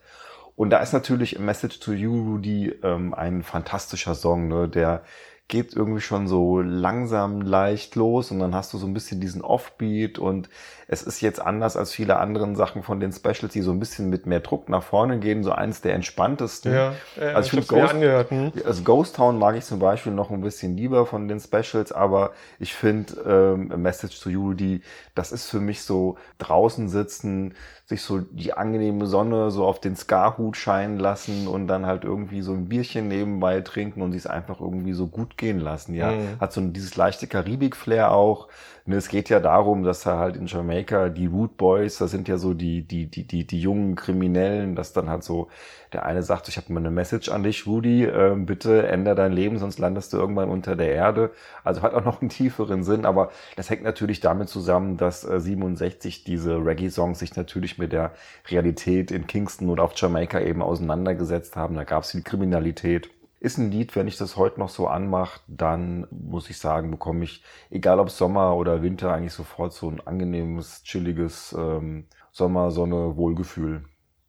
Und 0.59 0.71
da 0.71 0.79
ist 0.79 0.91
natürlich 0.91 1.39
Message 1.39 1.79
to 1.79 1.93
You, 1.93 2.33
Rudy, 2.33 2.75
ähm, 2.83 3.13
ein 3.13 3.43
fantastischer 3.43 4.13
Song, 4.13 4.49
ne? 4.49 4.67
der 4.67 5.03
geht 5.49 5.75
irgendwie 5.75 5.99
schon 5.99 6.27
so 6.27 6.61
langsam 6.61 7.41
leicht 7.41 7.95
los 7.95 8.29
und 8.29 8.39
dann 8.39 8.53
hast 8.53 8.71
du 8.71 8.77
so 8.77 8.85
ein 8.85 8.93
bisschen 8.93 9.19
diesen 9.19 9.41
Offbeat 9.41 10.19
und 10.19 10.47
es 10.87 11.01
ist 11.01 11.21
jetzt 11.21 11.41
anders 11.41 11.75
als 11.75 11.91
viele 11.91 12.17
anderen 12.17 12.55
Sachen 12.55 12.83
von 12.83 12.99
den 12.99 13.11
Specials, 13.11 13.53
die 13.53 13.61
so 13.61 13.71
ein 13.71 13.79
bisschen 13.79 14.09
mit 14.09 14.27
mehr 14.27 14.39
Druck 14.39 14.69
nach 14.69 14.83
vorne 14.83 15.19
gehen, 15.19 15.43
so 15.43 15.51
eins 15.51 15.81
der 15.81 15.95
entspanntesten. 15.95 16.73
Ja, 16.73 16.93
äh, 17.19 17.33
also 17.33 17.47
ich 17.47 17.53
mir 17.53 17.79
Ghost, 17.79 17.93
angehört. 17.93 18.29
Hm? 18.29 18.51
also 18.63 18.83
Ghost 18.83 19.15
Town 19.15 19.39
mag 19.39 19.55
ich 19.55 19.65
zum 19.65 19.79
Beispiel 19.79 20.13
noch 20.13 20.29
ein 20.29 20.41
bisschen 20.41 20.77
lieber 20.77 21.07
von 21.07 21.27
den 21.27 21.39
Specials, 21.39 21.91
aber 21.91 22.31
ich 22.59 22.75
finde 22.75 23.13
ähm, 23.27 23.71
A 23.71 23.77
Message 23.77 24.19
to 24.21 24.29
You, 24.29 24.53
die, 24.53 24.81
das 25.15 25.31
ist 25.31 25.49
für 25.49 25.59
mich 25.59 25.81
so 25.81 26.17
draußen 26.37 26.89
sitzen, 26.89 27.55
sich 27.85 28.03
so 28.03 28.19
die 28.19 28.53
angenehme 28.53 29.07
Sonne 29.07 29.49
so 29.49 29.65
auf 29.65 29.81
den 29.81 29.95
Ska-Hut 29.95 30.55
scheinen 30.55 30.99
lassen 30.99 31.47
und 31.47 31.65
dann 31.67 31.87
halt 31.87 32.03
irgendwie 32.03 32.43
so 32.43 32.53
ein 32.53 32.69
Bierchen 32.69 33.07
nebenbei 33.07 33.61
trinken 33.61 34.03
und 34.03 34.11
sich 34.11 34.19
es 34.19 34.27
einfach 34.27 34.61
irgendwie 34.61 34.93
so 34.93 35.07
gut 35.07 35.37
gehen 35.39 35.59
lassen, 35.59 35.95
ja. 35.95 36.11
Mhm. 36.11 36.39
Hat 36.39 36.53
so 36.53 36.61
dieses 36.61 36.95
leichte 36.95 37.25
Karibik-Flair 37.25 38.11
auch. 38.11 38.47
Ne, 38.85 38.95
es 38.95 39.07
geht 39.07 39.29
ja 39.29 39.39
darum, 39.39 39.83
dass 39.83 40.01
da 40.01 40.17
halt 40.17 40.35
in 40.35 40.47
Jamaika 40.47 41.09
die 41.09 41.27
Root 41.27 41.57
Boys, 41.57 41.99
das 41.99 42.09
sind 42.09 42.27
ja 42.27 42.37
so 42.37 42.55
die, 42.55 42.81
die, 42.81 43.05
die, 43.05 43.23
die, 43.23 43.45
die 43.45 43.61
jungen 43.61 43.95
Kriminellen, 43.95 44.75
dass 44.75 44.93
dann 44.93 45.09
halt 45.09 45.23
so, 45.23 45.47
der 45.93 46.07
eine 46.07 46.23
sagt, 46.23 46.47
ich 46.47 46.57
habe 46.57 46.73
mal 46.73 46.79
eine 46.79 46.89
Message 46.89 47.29
an 47.29 47.43
dich, 47.43 47.67
Rudy, 47.67 48.05
ähm, 48.05 48.47
bitte 48.47 48.87
änder 48.87 49.13
dein 49.13 49.31
Leben, 49.31 49.59
sonst 49.59 49.77
landest 49.77 50.13
du 50.13 50.17
irgendwann 50.17 50.49
unter 50.49 50.75
der 50.75 50.91
Erde. 50.91 51.31
Also 51.63 51.83
hat 51.83 51.93
auch 51.93 52.03
noch 52.03 52.21
einen 52.21 52.29
tieferen 52.29 52.83
Sinn, 52.83 53.05
aber 53.05 53.29
das 53.55 53.69
hängt 53.69 53.83
natürlich 53.83 54.21
damit 54.21 54.49
zusammen, 54.49 54.97
dass 54.97 55.23
äh, 55.23 55.39
67 55.39 56.23
diese 56.23 56.57
Reggae-Songs 56.57 57.19
sich 57.19 57.35
natürlich 57.35 57.77
mit 57.77 57.91
der 57.91 58.11
Realität 58.47 59.11
in 59.11 59.27
Kingston 59.27 59.69
oder 59.69 59.83
auf 59.83 59.93
Jamaika 59.95 60.39
eben 60.39 60.63
auseinandergesetzt 60.63 61.55
haben. 61.55 61.75
Da 61.75 61.83
gab 61.83 62.03
es 62.03 62.11
viel 62.11 62.23
Kriminalität. 62.23 63.11
Ist 63.39 63.57
ein 63.57 63.71
Lied, 63.71 63.95
wenn 63.95 64.07
ich 64.07 64.17
das 64.17 64.35
heute 64.35 64.59
noch 64.59 64.69
so 64.69 64.87
anmache, 64.87 65.39
dann 65.47 66.07
muss 66.11 66.49
ich 66.49 66.57
sagen, 66.57 66.91
bekomme 66.91 67.23
ich, 67.23 67.43
egal 67.69 67.99
ob 67.99 68.09
Sommer 68.09 68.55
oder 68.55 68.81
Winter, 68.81 69.13
eigentlich 69.13 69.33
sofort 69.33 69.73
so 69.73 69.89
ein 69.89 70.01
angenehmes, 70.05 70.83
chilliges 70.83 71.53
ähm, 71.57 72.07
Sommersonne 72.31 73.15
Wohlgefühl. 73.15 73.85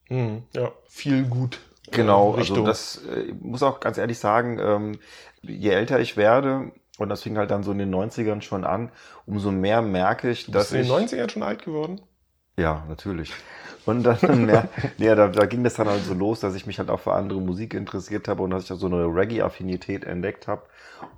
Hm, 0.08 0.44
ja, 0.54 0.72
viel 0.86 1.24
gut. 1.24 1.60
Genau, 1.90 2.34
äh, 2.34 2.38
also 2.38 2.38
Richtung. 2.38 2.64
das 2.64 3.04
äh, 3.06 3.22
ich 3.22 3.40
muss 3.40 3.62
auch 3.62 3.80
ganz 3.80 3.98
ehrlich 3.98 4.18
sagen, 4.18 4.58
ähm, 4.60 4.98
je 5.42 5.70
älter 5.70 6.00
ich 6.00 6.16
werde, 6.16 6.72
und 6.98 7.08
das 7.08 7.22
fing 7.22 7.38
halt 7.38 7.50
dann 7.50 7.62
so 7.62 7.72
in 7.72 7.78
den 7.78 7.90
90ern 7.94 8.42
schon 8.42 8.64
an, 8.64 8.92
umso 9.26 9.50
mehr 9.50 9.82
merke 9.82 10.30
ich, 10.30 10.46
Du 10.46 10.52
dass 10.52 10.68
bist 10.68 10.72
in 10.72 10.78
den 10.78 10.86
ich... 10.86 10.90
90ern 10.90 11.30
schon 11.30 11.42
alt 11.42 11.64
geworden? 11.64 12.00
Ja, 12.58 12.84
natürlich. 12.88 13.32
Und 13.86 14.02
dann 14.02 14.48
ja, 14.98 15.14
da, 15.14 15.28
da 15.28 15.46
ging 15.46 15.64
das 15.64 15.74
dann 15.74 15.88
halt 15.88 16.04
so 16.04 16.12
los, 16.14 16.40
dass 16.40 16.54
ich 16.54 16.66
mich 16.66 16.78
halt 16.78 16.90
auch 16.90 17.00
für 17.00 17.14
andere 17.14 17.40
Musik 17.40 17.72
interessiert 17.74 18.28
habe 18.28 18.42
und 18.42 18.50
dass 18.50 18.64
ich 18.64 18.68
da 18.68 18.76
so 18.76 18.86
eine 18.86 19.04
Reggae-Affinität 19.06 20.04
entdeckt 20.04 20.46
habe. 20.46 20.62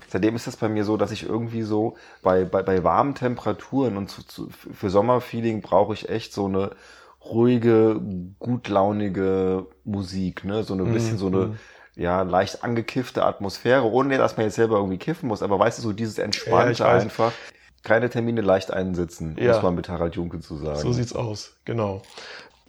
Seitdem 0.07 0.35
ist 0.35 0.47
es 0.47 0.57
bei 0.57 0.69
mir 0.69 0.85
so, 0.85 0.97
dass 0.97 1.11
ich 1.11 1.23
irgendwie 1.27 1.63
so 1.63 1.97
bei, 2.21 2.45
bei, 2.45 2.63
bei 2.63 2.83
warmen 2.83 3.15
Temperaturen 3.15 3.97
und 3.97 4.09
zu, 4.09 4.23
zu, 4.23 4.49
für 4.49 4.89
Sommerfeeling 4.89 5.61
brauche 5.61 5.93
ich 5.93 6.09
echt 6.09 6.33
so 6.33 6.45
eine 6.45 6.71
ruhige, 7.25 7.99
gutlaunige 8.39 9.67
Musik, 9.83 10.45
ne? 10.45 10.63
So 10.63 10.73
eine 10.73 10.87
bisschen 10.87 11.17
so 11.17 11.27
eine, 11.27 11.51
ja, 11.95 12.21
leicht 12.23 12.63
angekiffte 12.63 13.25
Atmosphäre, 13.25 13.83
ohne 13.85 14.17
dass 14.17 14.37
man 14.37 14.45
jetzt 14.45 14.55
selber 14.55 14.77
irgendwie 14.77 14.97
kiffen 14.97 15.27
muss, 15.29 15.43
aber 15.43 15.59
weißt 15.59 15.79
du, 15.79 15.83
so 15.83 15.93
dieses 15.93 16.17
Ja, 16.45 16.65
Entspannte 16.65 16.85
weiß. 16.85 17.07
einfach. 17.07 17.39
Keine 17.83 18.09
Termine 18.09 18.41
leicht 18.41 18.71
einsitzen, 18.71 19.35
Ja. 19.39 19.53
muss 19.53 19.61
man 19.63 19.75
mit 19.75 19.89
Harald 19.89 20.15
Junke 20.15 20.39
zu 20.39 20.57
sagen. 20.57 20.79
So 20.79 20.93
sieht's 20.93 21.13
aus, 21.13 21.53
genau. 21.65 22.01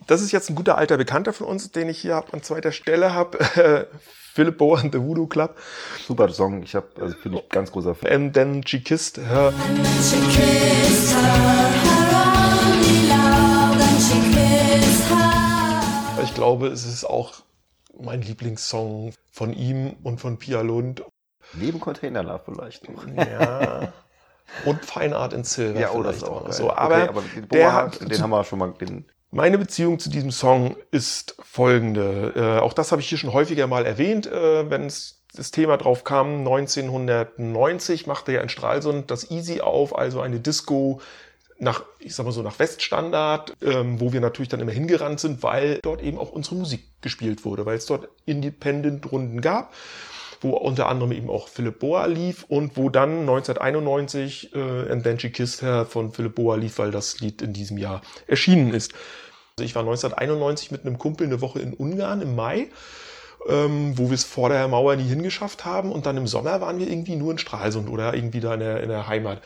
Das 0.06 0.21
ist 0.21 0.33
jetzt 0.33 0.50
ein 0.50 0.56
guter 0.56 0.76
alter 0.76 0.97
Bekannter 0.97 1.33
von 1.33 1.47
uns, 1.47 1.71
den 1.71 1.88
ich 1.88 1.99
hier 2.00 2.16
hab, 2.16 2.35
an 2.35 2.42
zweiter 2.42 2.73
Stelle 2.73 3.14
habe. 3.14 3.38
Philip 4.35 4.59
Bow 4.59 4.75
and 4.75 4.92
the 4.92 5.00
Voodoo 5.00 5.28
Club. 5.28 5.56
Super 6.04 6.28
Song, 6.30 6.64
ich 6.64 6.75
habe, 6.75 6.88
also 7.00 7.14
bin 7.23 7.35
ich 7.35 7.49
ganz 7.49 7.71
großer 7.71 7.94
Fan. 7.94 8.11
And 8.12 8.35
then 8.35 8.66
she 8.66 8.80
kissed 8.80 9.16
her. 9.16 9.52
She 10.02 10.16
kissed 10.37 11.14
her, 11.14 11.23
her 13.09 13.73
and 13.80 14.02
she 14.02 14.21
kissed 14.33 15.09
her. 15.11 16.25
Ich 16.25 16.35
glaube, 16.35 16.66
es 16.66 16.85
ist 16.85 17.04
auch 17.04 17.35
mein 17.97 18.23
Lieblingssong 18.23 19.12
von 19.30 19.52
ihm 19.52 19.94
und 20.02 20.21
von 20.21 20.38
Pia 20.38 20.62
Lund. 20.62 21.04
Neben 21.52 21.78
Container 21.78 22.25
Love 22.25 22.42
vielleicht 22.47 22.88
noch. 22.90 23.06
Ja. 23.16 23.92
Und 24.65 24.85
Fine 24.85 25.17
Art 25.17 25.33
in 25.33 25.45
Silver. 25.45 25.81
Ja, 25.81 25.91
oh, 25.91 26.01
auch 26.01 26.05
noch 26.05 26.45
geil. 26.45 26.53
so. 26.53 26.71
Aber, 26.71 26.95
okay, 26.97 27.09
aber 27.09 27.23
den, 27.23 27.49
der 27.49 27.73
hat, 27.73 28.01
den 28.01 28.23
haben 28.23 28.31
wir 28.31 28.45
schon 28.45 28.59
mal. 28.59 28.73
Den, 28.81 29.05
meine 29.31 29.59
Beziehung 29.59 29.99
zu 29.99 30.11
diesem 30.11 30.31
Song 30.31 30.77
ist 30.91 31.37
folgende. 31.43 32.33
Äh, 32.37 32.61
auch 32.61 32.73
das 32.73 32.93
habe 32.93 33.03
ich 33.03 33.09
hier 33.09 33.19
schon 33.19 33.33
häufiger 33.33 33.67
mal 33.67 33.85
erwähnt, 33.85 34.27
äh, 34.27 34.71
wenn 34.71 34.87
es 34.87 35.23
das 35.35 35.51
Thema 35.51 35.77
drauf 35.77 36.05
kam. 36.05 36.39
1990 36.39 38.07
machte 38.07 38.33
ja 38.33 38.41
in 38.41 38.49
Stralsund 38.49 39.11
das 39.11 39.31
Easy 39.31 39.61
auf, 39.61 39.97
also 39.99 40.21
eine 40.21 40.39
Disco 40.39 41.01
nach, 41.59 41.85
ich 41.99 42.15
sag 42.15 42.27
mal 42.27 42.33
so, 42.33 42.43
nach 42.43 42.59
Weststandard, 42.59 43.55
ähm, 43.63 44.01
wo 44.01 44.13
wir 44.13 44.21
natürlich 44.21 44.49
dann 44.49 44.61
immer 44.61 44.73
hingerannt 44.73 45.21
sind, 45.21 45.43
weil 45.43 45.79
dort 45.83 46.03
eben 46.03 46.19
auch 46.19 46.31
unsere 46.31 46.57
Musik 46.57 46.85
gespielt 47.01 47.45
wurde, 47.45 47.67
weil 47.67 47.77
es 47.77 47.87
dort 47.87 48.09
Independent-Runden 48.27 49.41
gab, 49.41 49.73
wo 50.45 50.51
unter 50.51 50.89
anderem 50.89 51.13
eben 51.13 51.31
auch 51.31 51.49
Philipp 51.49 51.81
Boa 51.81 52.07
lief 52.07 52.45
und 52.49 52.77
wo 52.77 52.91
dann 52.91 53.21
1991 53.21 54.55
äh, 54.55 54.93
And 54.93 55.03
Then 55.03 55.19
She 55.19 55.31
Kissed 55.31 55.63
Her 55.63 55.87
von 55.87 56.13
Philipp 56.13 56.37
Boa 56.37 56.57
lief, 56.57 56.79
weil 56.79 56.91
das 56.91 57.21
Lied 57.21 57.43
in 57.43 57.53
diesem 57.53 57.79
Jahr 57.79 58.03
erschienen 58.27 58.73
ist. 58.73 58.93
Also 59.57 59.65
ich 59.65 59.75
war 59.75 59.83
1991 59.83 60.71
mit 60.71 60.85
einem 60.85 60.99
Kumpel 60.99 61.27
eine 61.27 61.41
Woche 61.41 61.61
in 61.61 61.73
Ungarn 61.75 62.21
im 62.21 62.37
Mai, 62.37 62.69
ähm, 63.49 63.97
wo 63.99 64.11
wir 64.11 64.15
es 64.15 64.25
vor 64.25 64.49
der 64.49 64.69
Mauer 64.69 64.97
nie 64.97 65.09
hingeschafft 65.09 65.65
haben 65.65 65.91
und 65.91 66.07
dann 66.07 66.17
im 66.17 66.27
Sommer 66.27 66.61
waren 66.61 66.79
wir 66.79 66.89
irgendwie 66.89 67.17
nur 67.17 67.33
in 67.33 67.39
Stralsund 67.39 67.89
oder 67.89 68.15
irgendwie 68.15 68.41
da 68.41 68.55
in 68.55 68.61
der, 68.61 68.83
in 68.83 68.89
der 68.89 69.07
Heimat 69.09 69.43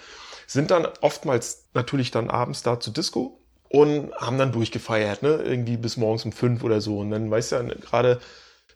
sind 0.49 0.71
dann 0.71 0.89
oftmals 1.03 1.67
natürlich 1.75 2.11
dann 2.11 2.31
abends 2.31 2.63
da 2.63 2.81
zur 2.81 2.95
Disco 2.95 3.39
und 3.69 4.13
haben 4.15 4.39
dann 4.39 4.51
durchgefeiert, 4.51 5.23
ne? 5.23 5.43
Irgendwie 5.45 5.77
bis 5.77 5.99
morgens 5.99 6.25
um 6.25 6.33
fünf 6.33 6.65
oder 6.65 6.81
so. 6.81 6.99
Und 6.99 7.11
dann 7.11 7.31
weißt 7.31 7.53
du 7.53 7.57
ja, 7.57 7.63
gerade 7.63 8.19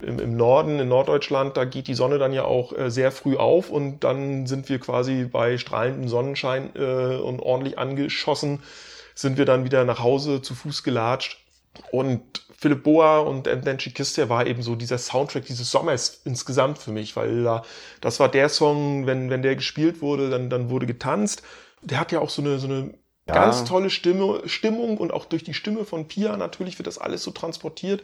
im, 0.03 0.19
im 0.19 0.37
Norden, 0.37 0.79
in 0.81 0.89
Norddeutschland, 0.89 1.57
da 1.57 1.65
geht 1.65 1.87
die 1.89 1.95
Sonne 1.95 2.19
dann 2.19 2.33
ja 2.33 2.45
auch 2.45 2.73
äh, 2.77 2.91
sehr 2.91 3.13
früh 3.13 3.37
auf 3.37 3.71
und 3.71 4.01
dann 4.05 4.47
sind 4.47 4.69
wir 4.69 4.79
quasi 4.79 5.25
bei 5.25 5.59
strahlendem 5.59 6.09
Sonnenschein 6.09 6.71
äh, 6.77 7.17
und 7.17 7.41
ordentlich 7.41 7.79
angeschossen, 7.79 8.63
sind 9.15 9.39
wir 9.39 9.45
dann 9.45 9.65
wieder 9.65 9.85
nach 9.85 10.01
Hause 10.01 10.43
zu 10.43 10.55
Fuß 10.55 10.83
gelatscht. 10.83 11.39
Und 11.91 12.23
Philipp 12.57 12.83
Boa 12.85 13.21
und 13.21 13.49
She 13.81 13.93
Kissed 13.93 14.17
Her 14.19 14.29
war 14.29 14.47
eben 14.47 14.63
so 14.63 14.75
dieser 14.77 14.99
Soundtrack 14.99 15.47
dieses 15.47 15.71
Sommers 15.71 16.21
insgesamt 16.25 16.79
für 16.79 16.93
mich, 16.93 17.17
weil 17.17 17.43
da, 17.43 17.63
das 18.01 18.21
war 18.21 18.29
der 18.29 18.49
Song, 18.49 19.07
wenn, 19.07 19.31
wenn 19.31 19.43
der 19.43 19.57
gespielt 19.57 20.01
wurde, 20.03 20.31
dann, 20.31 20.51
dann 20.51 20.69
wurde 20.71 20.87
getanzt. 20.87 21.43
Der 21.83 21.99
hat 21.99 22.13
ja 22.13 22.21
auch 22.21 22.31
so 22.31 22.43
eine, 22.43 22.59
so 22.59 22.67
eine 22.67 22.95
Ja. 23.27 23.33
ganz 23.33 23.65
tolle 23.65 23.89
Stimme, 23.91 24.43
Stimmung 24.47 24.99
und 24.99 25.13
auch 25.13 25.25
durch 25.25 25.43
die 25.45 25.55
Stimme 25.55 25.85
von 25.85 26.09
Pia 26.09 26.37
natürlich 26.37 26.79
wird 26.79 26.87
das 26.87 26.99
alles 26.99 27.23
so 27.23 27.31
transportiert. 27.31 28.03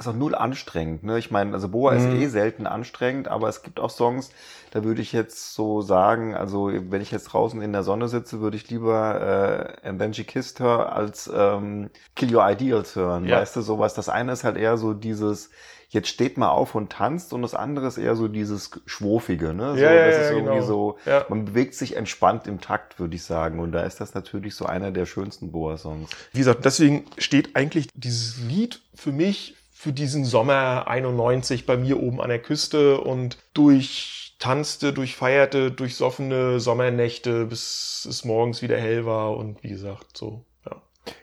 Ist 0.00 0.08
auch 0.08 0.14
null 0.16 0.34
anstrengend. 0.34 1.04
Ne? 1.04 1.18
Ich 1.18 1.30
meine, 1.30 1.52
also 1.54 1.68
Boa 1.68 1.92
ist 1.94 2.08
Mhm. 2.08 2.20
eh 2.20 2.26
selten 2.26 2.66
anstrengend, 2.66 3.28
aber 3.28 3.48
es 3.48 3.62
gibt 3.62 3.78
auch 3.80 3.90
Songs, 3.90 4.30
da 4.72 4.84
würde 4.84 5.02
ich 5.02 5.12
jetzt 5.12 5.54
so 5.54 5.80
sagen, 5.82 6.34
also 6.34 6.70
wenn 6.72 7.00
ich 7.02 7.10
jetzt 7.10 7.24
draußen 7.26 7.60
in 7.62 7.72
der 7.72 7.82
Sonne 7.82 8.08
sitze, 8.08 8.40
würde 8.40 8.56
ich 8.56 8.70
lieber 8.70 9.76
äh, 9.82 9.88
And 9.88 9.98
Then 10.00 10.14
She 10.14 10.24
Kissed 10.24 10.60
Her 10.60 10.92
als 10.94 11.30
ähm, 11.34 11.90
Kill 12.16 12.34
Your 12.34 12.48
Ideals 12.48 12.96
hören. 12.96 13.26
Ja. 13.26 13.38
Weißt 13.40 13.56
du, 13.56 13.60
sowas. 13.62 13.94
Das 13.94 14.08
eine 14.08 14.32
ist 14.32 14.44
halt 14.44 14.56
eher 14.56 14.76
so 14.76 14.94
dieses, 14.94 15.50
jetzt 15.88 16.08
steht 16.08 16.38
mal 16.38 16.50
auf 16.50 16.76
und 16.76 16.92
tanzt 16.92 17.32
und 17.32 17.42
das 17.42 17.54
andere 17.54 17.88
ist 17.88 17.98
eher 17.98 18.14
so 18.14 18.28
dieses 18.28 18.70
Schwofige. 18.86 19.52
Ne? 19.54 19.72
So, 19.74 19.80
Ja, 19.80 19.92
ja, 19.92 20.06
das 20.06 20.14
ja, 20.16 20.20
ist 20.22 20.30
irgendwie 20.30 20.54
genau. 20.54 20.66
so, 20.66 20.98
Ja. 21.04 21.24
man 21.28 21.44
bewegt 21.46 21.74
sich 21.74 21.96
entspannt 21.96 22.46
im 22.46 22.60
Takt, 22.60 23.00
würde 23.00 23.16
ich 23.16 23.24
sagen. 23.24 23.58
Und 23.58 23.72
da 23.72 23.80
ist 23.82 24.00
das 24.00 24.14
natürlich 24.14 24.54
so 24.54 24.66
einer 24.66 24.92
der 24.92 25.04
schönsten 25.06 25.50
Boa-Songs. 25.50 26.08
Wie 26.32 26.38
gesagt, 26.38 26.64
deswegen 26.64 27.04
steht 27.18 27.56
eigentlich 27.56 27.88
dieses 27.94 28.38
Lied 28.38 28.80
für 28.94 29.10
mich 29.10 29.56
für 29.80 29.94
diesen 29.94 30.26
Sommer 30.26 30.88
91 30.88 31.64
bei 31.64 31.78
mir 31.78 32.02
oben 32.02 32.20
an 32.20 32.28
der 32.28 32.38
Küste 32.38 33.00
und 33.00 33.38
durch 33.54 34.36
tanzte, 34.38 34.92
durchfeierte, 34.92 35.70
durchsoffene 35.70 36.60
Sommernächte, 36.60 37.46
bis 37.46 38.06
es 38.06 38.26
morgens 38.26 38.60
wieder 38.60 38.76
hell 38.76 39.06
war 39.06 39.34
und 39.38 39.62
wie 39.62 39.70
gesagt, 39.70 40.18
so, 40.18 40.44
ja. 40.66 40.76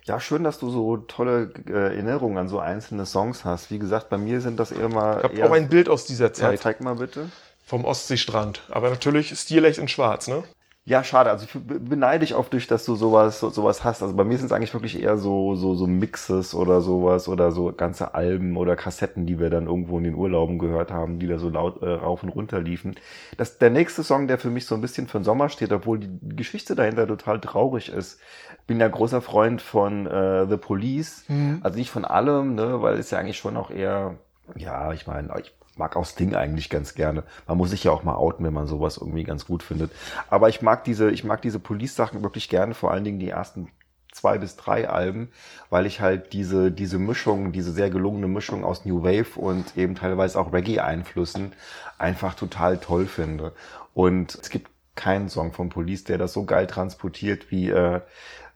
Ja, 0.05 0.19
schön, 0.19 0.43
dass 0.43 0.57
du 0.57 0.71
so 0.71 0.97
tolle 0.97 1.53
äh, 1.67 1.71
Erinnerungen 1.71 2.39
an 2.39 2.47
so 2.47 2.57
einzelne 2.57 3.05
Songs 3.05 3.45
hast. 3.45 3.69
Wie 3.69 3.77
gesagt, 3.77 4.09
bei 4.09 4.17
mir 4.17 4.41
sind 4.41 4.59
das 4.59 4.71
eher 4.71 4.89
mal. 4.89 5.17
Ich 5.17 5.39
habe 5.39 5.51
auch 5.51 5.55
ein 5.55 5.69
Bild 5.69 5.87
aus 5.87 6.05
dieser 6.05 6.29
ja, 6.29 6.33
Zeit 6.33 6.59
zeig 6.61 6.81
mal 6.81 6.95
bitte. 6.95 7.29
vom 7.63 7.85
Ostseestrand, 7.85 8.63
aber 8.71 8.89
natürlich 8.89 9.39
stilecht 9.39 9.77
in 9.77 9.87
schwarz, 9.87 10.27
ne? 10.27 10.43
Ja, 10.87 11.03
schade. 11.03 11.29
Also 11.29 11.43
ich 11.43 11.51
be- 11.51 11.81
beneide 11.81 12.19
dich 12.21 12.33
oft 12.33 12.53
durch, 12.53 12.65
dass 12.65 12.85
du 12.85 12.95
sowas, 12.95 13.41
so, 13.41 13.49
sowas 13.49 13.83
hast. 13.83 14.01
Also 14.01 14.15
bei 14.15 14.23
mir 14.23 14.37
sind 14.37 14.45
es 14.45 14.53
eigentlich 14.53 14.73
wirklich 14.73 15.01
eher 15.03 15.17
so, 15.17 15.53
so, 15.55 15.75
so 15.75 15.85
Mixes 15.85 16.55
oder 16.55 16.79
sowas 16.79 17.27
oder 17.27 17.51
so 17.51 17.73
ganze 17.73 18.15
Alben 18.15 18.55
oder 18.55 18.77
Kassetten, 18.77 19.25
die 19.25 19.37
wir 19.37 19.49
dann 19.49 19.65
irgendwo 19.67 19.97
in 19.97 20.05
den 20.05 20.15
Urlauben 20.15 20.59
gehört 20.59 20.89
haben, 20.89 21.19
die 21.19 21.27
da 21.27 21.39
so 21.39 21.49
laut 21.49 21.81
äh, 21.81 21.89
rauf 21.89 22.23
und 22.23 22.29
runter 22.29 22.61
liefen. 22.61 22.95
Das, 23.35 23.57
der 23.57 23.69
nächste 23.69 24.01
Song, 24.01 24.29
der 24.29 24.37
für 24.37 24.49
mich 24.49 24.65
so 24.65 24.75
ein 24.75 24.81
bisschen 24.81 25.07
für 25.07 25.19
den 25.19 25.25
Sommer 25.25 25.49
steht, 25.49 25.73
obwohl 25.73 25.99
die 25.99 26.09
Geschichte 26.37 26.73
dahinter 26.73 27.05
total 27.05 27.41
traurig 27.41 27.89
ist. 27.89 28.21
Bin 28.65 28.79
ja 28.79 28.87
großer 28.87 29.19
Freund 29.21 29.61
von 29.61 30.07
äh, 30.07 30.47
The 30.47 30.55
Police. 30.55 31.25
Also 31.63 31.77
nicht 31.77 31.91
von 31.91 32.05
allem, 32.05 32.55
ne, 32.55 32.81
weil 32.81 32.97
es 32.97 33.11
ja 33.11 33.17
eigentlich 33.19 33.37
schon 33.37 33.57
auch 33.57 33.71
eher, 33.71 34.15
ja, 34.55 34.93
ich 34.93 35.05
meine, 35.05 35.33
ich 35.41 35.53
mag 35.77 35.95
auch 35.95 36.05
Sting 36.05 36.35
eigentlich 36.35 36.69
ganz 36.69 36.95
gerne. 36.95 37.23
Man 37.47 37.57
muss 37.57 37.71
sich 37.71 37.83
ja 37.83 37.91
auch 37.91 38.03
mal 38.03 38.15
outen, 38.15 38.45
wenn 38.45 38.53
man 38.53 38.67
sowas 38.67 38.97
irgendwie 38.97 39.23
ganz 39.23 39.45
gut 39.45 39.63
findet. 39.63 39.91
Aber 40.29 40.49
ich 40.49 40.61
mag 40.61 40.83
diese, 40.83 41.11
ich 41.11 41.23
mag 41.23 41.41
diese 41.41 41.59
Police-Sachen 41.59 42.23
wirklich 42.23 42.49
gerne, 42.49 42.73
vor 42.73 42.91
allen 42.91 43.03
Dingen 43.03 43.19
die 43.19 43.29
ersten 43.29 43.69
zwei 44.11 44.37
bis 44.37 44.55
drei 44.55 44.89
Alben, 44.89 45.29
weil 45.69 45.85
ich 45.85 46.01
halt 46.01 46.33
diese, 46.33 46.71
diese 46.71 46.97
Mischung, 46.97 47.51
diese 47.51 47.71
sehr 47.71 47.89
gelungene 47.89 48.27
Mischung 48.27 48.63
aus 48.63 48.85
New 48.85 49.03
Wave 49.03 49.39
und 49.39 49.77
eben 49.77 49.95
teilweise 49.95 50.39
auch 50.39 50.51
Reggae-Einflüssen 50.51 51.53
einfach 51.97 52.33
total 52.33 52.77
toll 52.77 53.05
finde. 53.05 53.53
Und 53.93 54.35
es 54.35 54.49
gibt 54.49 54.69
keinen 54.95 55.29
Song 55.29 55.53
von 55.53 55.69
Police, 55.69 56.03
der 56.03 56.17
das 56.17 56.33
so 56.33 56.45
geil 56.45 56.67
transportiert 56.67 57.51
wie 57.51 57.69
äh, 57.69 58.01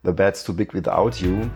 The 0.02 0.12
Bad's 0.12 0.42
Too 0.42 0.54
Big 0.54 0.74
Without 0.74 1.10
You. 1.18 1.48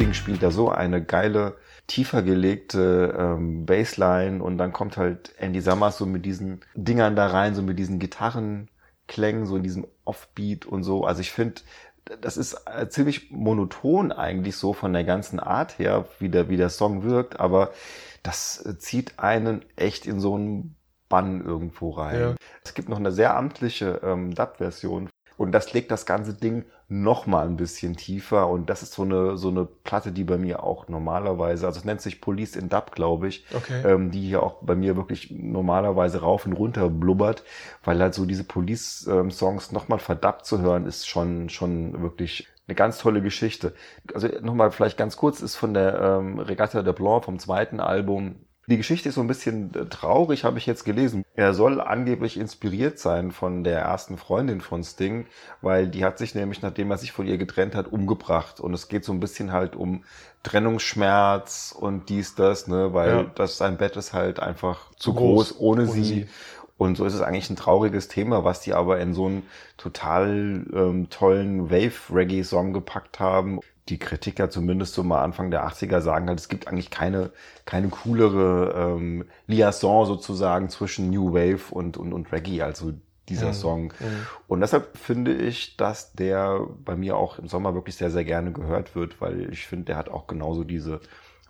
Das 0.00 0.06
Ding 0.06 0.14
spielt 0.14 0.42
da 0.42 0.50
so 0.50 0.70
eine 0.70 1.04
geile, 1.04 1.58
tiefer 1.86 2.22
gelegte 2.22 3.14
ähm, 3.18 3.66
Bassline 3.66 4.42
und 4.42 4.56
dann 4.56 4.72
kommt 4.72 4.96
halt 4.96 5.34
Andy 5.36 5.60
Summers 5.60 5.98
so 5.98 6.06
mit 6.06 6.24
diesen 6.24 6.62
Dingern 6.74 7.16
da 7.16 7.26
rein, 7.26 7.54
so 7.54 7.60
mit 7.60 7.78
diesen 7.78 7.98
Gitarrenklängen, 7.98 9.44
so 9.44 9.56
in 9.56 9.62
diesem 9.62 9.86
Offbeat 10.06 10.64
und 10.64 10.84
so. 10.84 11.04
Also 11.04 11.20
ich 11.20 11.32
finde, 11.32 11.60
das 12.22 12.38
ist 12.38 12.62
äh, 12.64 12.88
ziemlich 12.88 13.30
monoton 13.30 14.10
eigentlich 14.10 14.56
so 14.56 14.72
von 14.72 14.94
der 14.94 15.04
ganzen 15.04 15.38
Art 15.38 15.78
her, 15.78 16.06
wie 16.18 16.30
der, 16.30 16.48
wie 16.48 16.56
der 16.56 16.70
Song 16.70 17.02
wirkt, 17.02 17.38
aber 17.38 17.70
das 18.22 18.64
äh, 18.64 18.78
zieht 18.78 19.18
einen 19.18 19.62
echt 19.76 20.06
in 20.06 20.18
so 20.18 20.34
einen 20.34 20.76
Bann 21.10 21.44
irgendwo 21.44 21.90
rein. 21.90 22.20
Ja. 22.20 22.34
Es 22.64 22.72
gibt 22.72 22.88
noch 22.88 22.96
eine 22.96 23.12
sehr 23.12 23.36
amtliche 23.36 24.00
ähm, 24.02 24.34
Dub-Version 24.34 25.09
und 25.40 25.52
das 25.52 25.72
legt 25.72 25.90
das 25.90 26.04
ganze 26.04 26.34
Ding 26.34 26.64
noch 26.88 27.26
mal 27.26 27.46
ein 27.46 27.56
bisschen 27.56 27.96
tiefer 27.96 28.48
und 28.48 28.68
das 28.68 28.82
ist 28.82 28.92
so 28.92 29.02
eine 29.02 29.36
so 29.38 29.48
eine 29.48 29.64
Platte, 29.64 30.12
die 30.12 30.24
bei 30.24 30.36
mir 30.36 30.62
auch 30.62 30.88
normalerweise, 30.88 31.66
also 31.66 31.78
es 31.78 31.84
nennt 31.86 32.02
sich 32.02 32.20
Police 32.20 32.56
in 32.56 32.68
Dub, 32.68 32.92
glaube 32.92 33.28
ich, 33.28 33.46
Okay. 33.54 33.82
ähm, 33.84 34.10
die 34.10 34.20
hier 34.20 34.42
auch 34.42 34.56
bei 34.62 34.74
mir 34.74 34.96
wirklich 34.96 35.30
normalerweise 35.30 36.20
rauf 36.20 36.44
und 36.46 36.52
runter 36.52 36.90
blubbert, 36.90 37.44
weil 37.84 38.00
halt 38.00 38.14
so 38.14 38.26
diese 38.26 38.44
Police-Songs 38.44 39.72
noch 39.72 39.88
mal 39.88 39.98
verdubbt 39.98 40.44
zu 40.44 40.60
hören, 40.60 40.86
ist 40.86 41.08
schon 41.08 41.48
schon 41.48 42.02
wirklich 42.02 42.48
eine 42.68 42.74
ganz 42.74 42.98
tolle 42.98 43.22
Geschichte. 43.22 43.74
Also 44.14 44.28
nochmal 44.42 44.70
vielleicht 44.72 44.98
ganz 44.98 45.16
kurz, 45.16 45.40
ist 45.40 45.56
von 45.56 45.74
der 45.74 45.98
ähm, 46.00 46.38
Regatta 46.38 46.82
de 46.82 46.92
Blanc 46.92 47.24
vom 47.24 47.38
zweiten 47.38 47.80
Album 47.80 48.36
die 48.70 48.76
Geschichte 48.76 49.08
ist 49.08 49.16
so 49.16 49.20
ein 49.20 49.26
bisschen 49.26 49.74
äh, 49.74 49.86
traurig, 49.86 50.44
habe 50.44 50.58
ich 50.58 50.66
jetzt 50.66 50.84
gelesen. 50.84 51.24
Er 51.34 51.54
soll 51.54 51.80
angeblich 51.80 52.38
inspiriert 52.38 52.98
sein 52.98 53.32
von 53.32 53.64
der 53.64 53.80
ersten 53.80 54.16
Freundin 54.16 54.60
von 54.60 54.84
Sting, 54.84 55.26
weil 55.60 55.88
die 55.88 56.04
hat 56.04 56.18
sich 56.18 56.34
nämlich, 56.34 56.62
nachdem 56.62 56.90
er 56.90 56.98
sich 56.98 57.12
von 57.12 57.26
ihr 57.26 57.36
getrennt 57.38 57.74
hat, 57.74 57.92
umgebracht. 57.92 58.60
Und 58.60 58.72
es 58.72 58.88
geht 58.88 59.04
so 59.04 59.12
ein 59.12 59.20
bisschen 59.20 59.52
halt 59.52 59.74
um 59.76 60.04
Trennungsschmerz 60.42 61.74
und 61.78 62.08
dies, 62.08 62.34
das, 62.34 62.66
ne, 62.68 62.94
weil 62.94 63.10
Ja. 63.10 63.30
das 63.34 63.58
sein 63.58 63.76
Bett 63.76 63.96
ist 63.96 64.12
halt 64.12 64.40
einfach 64.40 64.90
zu 64.96 65.12
groß, 65.14 65.50
groß, 65.50 65.60
ohne, 65.60 65.82
ohne 65.82 65.90
sie. 65.90 66.04
sie. 66.04 66.28
Und 66.76 66.96
so 66.96 67.04
ist 67.04 67.12
es 67.12 67.20
eigentlich 67.20 67.50
ein 67.50 67.56
trauriges 67.56 68.08
Thema, 68.08 68.42
was 68.42 68.60
die 68.60 68.72
aber 68.72 69.00
in 69.00 69.12
so 69.12 69.26
einen 69.26 69.42
total 69.76 70.64
ähm, 70.72 71.10
tollen 71.10 71.70
Wave-Reggae-Song 71.70 72.72
gepackt 72.72 73.20
haben. 73.20 73.60
Die 73.88 73.98
Kritiker 73.98 74.50
zumindest 74.50 74.94
so 74.94 75.02
mal 75.02 75.22
Anfang 75.22 75.50
der 75.50 75.64
80er 75.64 76.00
sagen 76.00 76.28
halt, 76.28 76.38
es 76.38 76.48
gibt 76.48 76.68
eigentlich 76.68 76.90
keine, 76.90 77.30
keine 77.64 77.88
coolere 77.88 78.96
ähm, 78.96 79.24
Liaison 79.46 80.06
sozusagen 80.06 80.68
zwischen 80.68 81.10
New 81.10 81.32
Wave 81.32 81.72
und, 81.74 81.96
und, 81.96 82.12
und 82.12 82.30
Reggae, 82.32 82.62
also 82.62 82.92
dieser 83.28 83.48
Mhm. 83.48 83.52
Song. 83.52 83.92
Und 84.48 84.60
deshalb 84.60 84.96
finde 84.96 85.34
ich, 85.34 85.76
dass 85.76 86.12
der 86.12 86.66
bei 86.84 86.96
mir 86.96 87.16
auch 87.16 87.38
im 87.38 87.48
Sommer 87.48 87.74
wirklich 87.74 87.96
sehr, 87.96 88.10
sehr 88.10 88.24
gerne 88.24 88.52
gehört 88.52 88.94
wird, 88.94 89.20
weil 89.20 89.50
ich 89.52 89.66
finde, 89.66 89.86
der 89.86 89.96
hat 89.96 90.08
auch 90.08 90.26
genauso 90.26 90.64
diese 90.64 91.00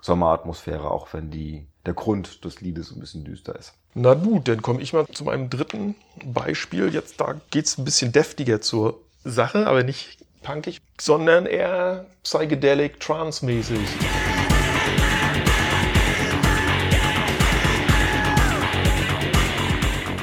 Sommeratmosphäre, 0.02 0.90
auch 0.90 1.12
wenn 1.12 1.30
die, 1.30 1.66
der 1.86 1.94
Grund 1.94 2.44
des 2.44 2.60
Liedes 2.60 2.90
ein 2.90 3.00
bisschen 3.00 3.24
düster 3.24 3.56
ist. 3.58 3.74
Na 3.94 4.14
gut, 4.14 4.48
dann 4.48 4.62
komme 4.62 4.80
ich 4.80 4.92
mal 4.92 5.06
zu 5.08 5.24
meinem 5.24 5.50
dritten 5.50 5.94
Beispiel. 6.24 6.88
Jetzt 6.92 7.20
da 7.20 7.40
geht's 7.50 7.76
ein 7.76 7.84
bisschen 7.84 8.12
deftiger 8.12 8.60
zur 8.60 9.00
Sache, 9.24 9.66
aber 9.66 9.82
nicht 9.82 10.19
punkig, 10.42 10.80
sondern 11.00 11.46
eher 11.46 12.06
psychedelic, 12.22 13.00
trance-mäßig. 13.00 13.78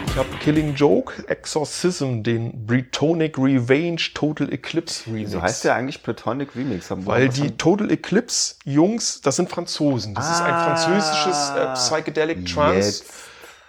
Ich 0.10 0.24
habe 0.24 0.36
Killing 0.40 0.74
Joke, 0.74 1.24
Exorcism, 1.28 2.24
den 2.24 2.66
Bretonic 2.66 3.38
Revenge 3.38 4.02
Total 4.16 4.52
Eclipse 4.52 5.06
Remix. 5.06 5.32
So 5.32 5.42
heißt 5.44 5.64
der 5.64 5.76
eigentlich 5.76 6.02
Bretonic 6.02 6.56
Remix. 6.56 6.90
Haben 6.90 7.06
Weil 7.06 7.30
die 7.30 7.42
haben... 7.42 7.58
Total 7.60 7.92
Eclipse 7.92 8.56
Jungs, 8.66 9.22
das 9.22 9.36
sind 9.36 9.48
Franzosen. 9.48 10.16
Das 10.16 10.26
ah, 10.26 10.34
ist 10.34 10.42
ein 10.42 10.54
ah. 10.54 10.76
französisches 10.76 11.50
äh, 11.56 11.74
Psychedelic 11.76 12.48
Trance 12.48 13.04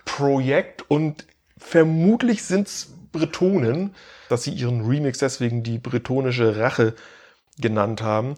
Projekt 0.06 0.90
und 0.90 1.26
vermutlich 1.58 2.42
sind 2.42 2.66
es 2.66 2.94
Bretonen, 3.12 3.94
dass 4.28 4.44
sie 4.44 4.52
ihren 4.52 4.86
Remix 4.86 5.18
deswegen 5.18 5.62
die 5.62 5.78
bretonische 5.78 6.58
Rache 6.58 6.94
genannt 7.58 8.02
haben. 8.02 8.34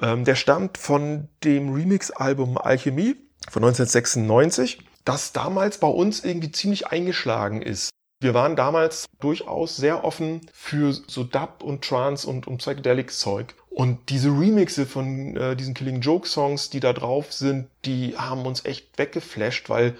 Ähm, 0.00 0.24
der 0.24 0.34
stammt 0.34 0.78
von 0.78 1.28
dem 1.44 1.72
Remix-Album 1.72 2.58
Alchemie 2.58 3.16
von 3.50 3.62
1996, 3.62 4.78
das 5.04 5.32
damals 5.32 5.78
bei 5.78 5.88
uns 5.88 6.24
irgendwie 6.24 6.50
ziemlich 6.50 6.88
eingeschlagen 6.88 7.62
ist. 7.62 7.90
Wir 8.20 8.32
waren 8.32 8.56
damals 8.56 9.06
durchaus 9.20 9.76
sehr 9.76 10.02
offen 10.02 10.40
für 10.52 10.94
so 10.94 11.24
Dub 11.24 11.62
und 11.62 11.84
Trance 11.84 12.26
und, 12.26 12.46
und 12.46 12.58
Psychedelic-Zeug. 12.58 13.54
Und 13.68 14.08
diese 14.08 14.28
Remixe 14.28 14.86
von 14.86 15.36
äh, 15.36 15.56
diesen 15.56 15.74
Killing 15.74 16.00
Joke 16.00 16.26
Songs, 16.26 16.70
die 16.70 16.80
da 16.80 16.92
drauf 16.92 17.32
sind, 17.32 17.68
die 17.84 18.16
haben 18.16 18.46
uns 18.46 18.64
echt 18.64 18.96
weggeflasht, 18.98 19.68
weil 19.68 19.96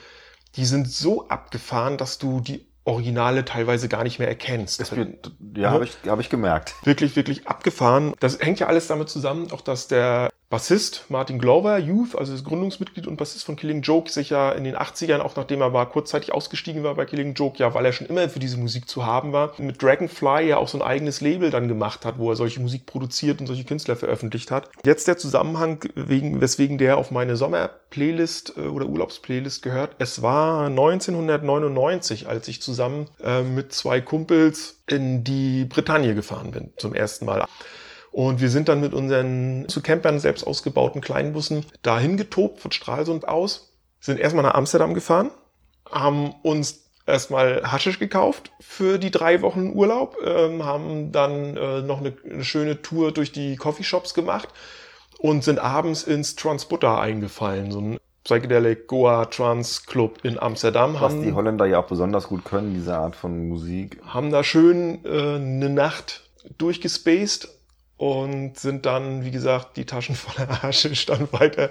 die 0.56 0.64
sind 0.64 0.88
so 0.88 1.28
abgefahren, 1.28 1.98
dass 1.98 2.18
du 2.18 2.40
die 2.40 2.64
Originale 2.84 3.44
teilweise 3.44 3.88
gar 3.88 4.02
nicht 4.04 4.18
mehr 4.18 4.28
erkennst. 4.28 4.80
Ist 4.80 4.94
mir- 4.94 5.14
Ja, 5.56 5.70
habe 5.70 5.84
ich, 5.84 5.96
hab 6.06 6.20
ich 6.20 6.28
gemerkt. 6.28 6.74
Wirklich, 6.84 7.16
wirklich 7.16 7.46
abgefahren. 7.48 8.12
Das 8.20 8.38
hängt 8.40 8.60
ja 8.60 8.66
alles 8.66 8.86
damit 8.88 9.08
zusammen, 9.08 9.50
auch 9.52 9.62
dass 9.62 9.88
der 9.88 10.30
Bassist 10.54 11.06
Martin 11.08 11.40
Glover, 11.40 11.78
Youth, 11.78 12.14
also 12.14 12.30
das 12.30 12.44
Gründungsmitglied 12.44 13.08
und 13.08 13.16
Bassist 13.16 13.44
von 13.44 13.56
Killing 13.56 13.82
Joke, 13.82 14.08
sich 14.08 14.30
ja 14.30 14.52
in 14.52 14.62
den 14.62 14.76
80ern, 14.76 15.18
auch 15.18 15.34
nachdem 15.34 15.60
er 15.60 15.72
war, 15.72 15.90
kurzzeitig 15.90 16.32
ausgestiegen 16.32 16.84
war 16.84 16.94
bei 16.94 17.06
Killing 17.06 17.34
Joke, 17.34 17.58
ja, 17.58 17.74
weil 17.74 17.84
er 17.84 17.92
schon 17.92 18.06
immer 18.06 18.28
für 18.28 18.38
diese 18.38 18.56
Musik 18.56 18.88
zu 18.88 19.04
haben 19.04 19.32
war, 19.32 19.52
mit 19.58 19.82
Dragonfly 19.82 20.46
ja 20.46 20.58
auch 20.58 20.68
so 20.68 20.78
ein 20.78 20.82
eigenes 20.82 21.20
Label 21.20 21.50
dann 21.50 21.66
gemacht 21.66 22.04
hat, 22.04 22.20
wo 22.20 22.30
er 22.30 22.36
solche 22.36 22.60
Musik 22.60 22.86
produziert 22.86 23.40
und 23.40 23.48
solche 23.48 23.64
Künstler 23.64 23.96
veröffentlicht 23.96 24.52
hat. 24.52 24.70
Jetzt 24.86 25.08
der 25.08 25.18
Zusammenhang, 25.18 25.80
wegen, 25.96 26.40
weswegen 26.40 26.78
der 26.78 26.98
auf 26.98 27.10
meine 27.10 27.34
Sommerplaylist 27.34 28.56
äh, 28.56 28.60
oder 28.60 28.86
Urlaubsplaylist 28.86 29.60
gehört. 29.60 29.96
Es 29.98 30.22
war 30.22 30.66
1999, 30.66 32.28
als 32.28 32.46
ich 32.46 32.62
zusammen 32.62 33.08
äh, 33.20 33.42
mit 33.42 33.72
zwei 33.72 34.00
Kumpels 34.00 34.84
in 34.86 35.24
die 35.24 35.64
Bretagne 35.64 36.14
gefahren 36.14 36.52
bin, 36.52 36.70
zum 36.76 36.94
ersten 36.94 37.24
Mal. 37.24 37.44
Und 38.14 38.40
wir 38.40 38.48
sind 38.48 38.68
dann 38.68 38.80
mit 38.80 38.94
unseren 38.94 39.64
zu 39.66 39.82
Campern 39.82 40.20
selbst 40.20 40.46
ausgebauten 40.46 41.00
Kleinbussen 41.00 41.66
dahin 41.82 42.16
getobt 42.16 42.60
von 42.60 42.70
Stralsund 42.70 43.26
aus, 43.26 43.72
sind 43.98 44.20
erstmal 44.20 44.44
nach 44.44 44.54
Amsterdam 44.54 44.94
gefahren, 44.94 45.32
haben 45.90 46.32
uns 46.44 46.84
erstmal 47.06 47.64
Haschisch 47.64 47.98
gekauft 47.98 48.52
für 48.60 48.98
die 48.98 49.10
drei 49.10 49.42
Wochen 49.42 49.72
Urlaub, 49.74 50.16
ähm, 50.24 50.64
haben 50.64 51.10
dann 51.10 51.56
äh, 51.56 51.82
noch 51.82 51.98
eine, 51.98 52.12
eine 52.30 52.44
schöne 52.44 52.82
Tour 52.82 53.10
durch 53.10 53.32
die 53.32 53.56
Coffeeshops 53.56 54.14
gemacht 54.14 54.48
und 55.18 55.42
sind 55.42 55.58
abends 55.58 56.04
ins 56.04 56.36
Transbutter 56.36 57.00
eingefallen, 57.00 57.72
so 57.72 57.80
ein 57.80 57.98
Psychedelic 58.22 58.86
Goa 58.86 59.24
Trans 59.24 59.86
Club 59.86 60.20
in 60.22 60.38
Amsterdam. 60.38 60.96
Was 61.00 61.20
die 61.20 61.32
Holländer 61.32 61.66
ja 61.66 61.80
auch 61.80 61.88
besonders 61.88 62.28
gut 62.28 62.44
können, 62.44 62.74
diese 62.74 62.96
Art 62.96 63.16
von 63.16 63.48
Musik. 63.48 64.00
haben 64.06 64.30
da 64.30 64.44
schön 64.44 65.04
äh, 65.04 65.34
eine 65.34 65.68
Nacht 65.68 66.30
durchgespaced 66.58 67.48
und 67.96 68.58
sind 68.58 68.86
dann, 68.86 69.24
wie 69.24 69.30
gesagt, 69.30 69.76
die 69.76 69.84
Taschen 69.84 70.16
voller 70.16 70.62
Haschisch 70.62 71.06
dann 71.06 71.28
weiter 71.32 71.70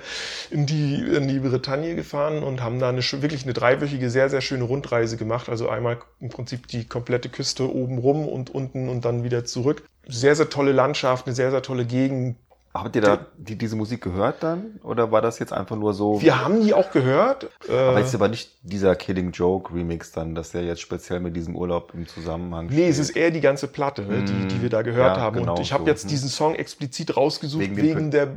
in 0.49 0.65
die, 0.65 0.95
in 0.95 1.27
die 1.27 1.39
Bretagne 1.39 1.95
gefahren 1.95 2.43
und 2.43 2.61
haben 2.61 2.79
da 2.79 2.89
eine, 2.89 3.01
wirklich 3.01 3.43
eine 3.43 3.53
dreiwöchige, 3.53 4.09
sehr, 4.09 4.29
sehr 4.29 4.41
schöne 4.41 4.63
Rundreise 4.63 5.17
gemacht. 5.17 5.49
Also 5.49 5.67
einmal 5.67 5.99
im 6.19 6.29
Prinzip 6.29 6.67
die 6.67 6.85
komplette 6.85 7.29
Küste 7.29 7.73
oben 7.73 7.97
rum 7.97 8.27
und 8.27 8.49
unten 8.49 8.87
und 8.87 9.03
dann 9.03 9.23
wieder 9.23 9.43
zurück. 9.43 9.83
Sehr, 10.07 10.35
sehr 10.35 10.49
tolle 10.49 10.71
Landschaft, 10.71 11.27
eine 11.27 11.35
sehr, 11.35 11.51
sehr 11.51 11.61
tolle 11.61 11.85
Gegend. 11.85 12.37
Habt 12.75 12.95
ihr 12.95 13.03
da 13.03 13.27
die, 13.37 13.55
diese 13.55 13.75
Musik 13.75 14.01
gehört 14.01 14.41
dann? 14.41 14.79
Oder 14.83 15.11
war 15.11 15.21
das 15.21 15.37
jetzt 15.37 15.53
einfach 15.53 15.75
nur 15.75 15.93
so? 15.93 16.19
Wir 16.23 16.43
haben 16.43 16.59
die 16.61 16.73
auch 16.73 16.91
gehört. 16.91 17.47
Äh, 17.69 17.77
aber 17.77 17.99
jetzt 17.99 18.15
aber 18.15 18.29
nicht 18.29 18.49
dieser 18.63 18.95
Killing 18.95 19.29
Joke 19.31 19.71
Remix 19.75 20.11
dann, 20.11 20.33
dass 20.33 20.51
der 20.51 20.63
jetzt 20.63 20.81
speziell 20.81 21.19
mit 21.19 21.35
diesem 21.35 21.55
Urlaub 21.55 21.91
im 21.93 22.07
Zusammenhang 22.07 22.65
Nee, 22.71 22.87
es 22.87 22.95
steht. 22.95 23.09
ist 23.09 23.15
eher 23.15 23.29
die 23.29 23.41
ganze 23.41 23.67
Platte, 23.67 24.01
ne, 24.01 24.23
die, 24.23 24.47
die 24.47 24.61
wir 24.63 24.69
da 24.71 24.81
gehört 24.81 25.17
Ja, 25.17 25.21
haben. 25.21 25.37
genau 25.37 25.53
und 25.55 25.61
ich 25.61 25.71
habe 25.71 25.83
so. 25.83 25.89
jetzt 25.89 26.09
diesen 26.09 26.29
Song 26.29 26.55
explizit 26.55 27.15
rausgesucht 27.15 27.61
Wegen 27.61 27.77
wegen, 27.77 28.09
der 28.11 28.27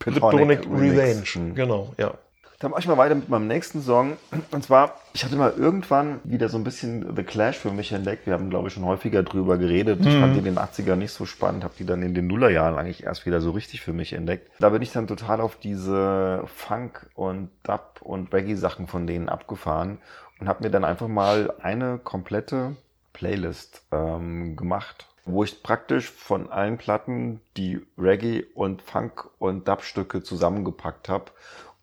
Platonic. 0.00 0.66
Revenge. 0.70 1.52
Genau, 1.54 1.92
ja. 1.98 2.14
Dann 2.60 2.72
mache 2.72 2.80
ich 2.80 2.88
mal 2.88 2.96
weiter 2.96 3.14
mit 3.14 3.28
meinem 3.28 3.46
nächsten 3.46 3.82
Song. 3.82 4.16
Und 4.50 4.64
zwar, 4.64 4.96
ich 5.12 5.24
hatte 5.24 5.36
mal 5.36 5.54
irgendwann 5.56 6.18
wieder 6.24 6.48
so 6.48 6.58
ein 6.58 6.64
bisschen 6.64 7.14
The 7.14 7.22
Clash 7.22 7.56
für 7.56 7.70
mich 7.70 7.92
entdeckt. 7.92 8.26
Wir 8.26 8.32
haben, 8.32 8.50
glaube 8.50 8.66
ich, 8.66 8.74
schon 8.74 8.84
häufiger 8.84 9.22
drüber 9.22 9.58
geredet. 9.58 10.04
Ich 10.04 10.16
fand 10.16 10.34
die 10.34 10.40
in 10.40 10.44
den 10.44 10.58
80ern 10.58 10.96
nicht 10.96 11.12
so 11.12 11.24
spannend, 11.24 11.62
habe 11.62 11.74
die 11.78 11.86
dann 11.86 12.02
in 12.02 12.14
den 12.14 12.26
Nullerjahren 12.26 12.76
eigentlich 12.76 13.04
erst 13.04 13.26
wieder 13.26 13.40
so 13.40 13.52
richtig 13.52 13.80
für 13.80 13.92
mich 13.92 14.12
entdeckt. 14.12 14.50
Da 14.58 14.70
bin 14.70 14.82
ich 14.82 14.90
dann 14.90 15.06
total 15.06 15.40
auf 15.40 15.54
diese 15.56 16.42
Funk- 16.46 17.08
und 17.14 17.50
Dub- 17.62 18.02
und 18.02 18.34
Reggae-Sachen 18.34 18.88
von 18.88 19.06
denen 19.06 19.28
abgefahren 19.28 19.98
und 20.40 20.48
habe 20.48 20.64
mir 20.64 20.70
dann 20.70 20.84
einfach 20.84 21.08
mal 21.08 21.54
eine 21.62 21.98
komplette 21.98 22.74
Playlist 23.12 23.82
ähm, 23.92 24.56
gemacht 24.56 25.08
wo 25.28 25.44
ich 25.44 25.62
praktisch 25.62 26.10
von 26.10 26.50
allen 26.50 26.78
Platten 26.78 27.40
die 27.58 27.80
Reggae 27.98 28.46
und 28.54 28.80
Funk 28.80 29.28
und 29.38 29.68
Dub-Stücke 29.68 30.22
zusammengepackt 30.22 31.10
habe. 31.10 31.26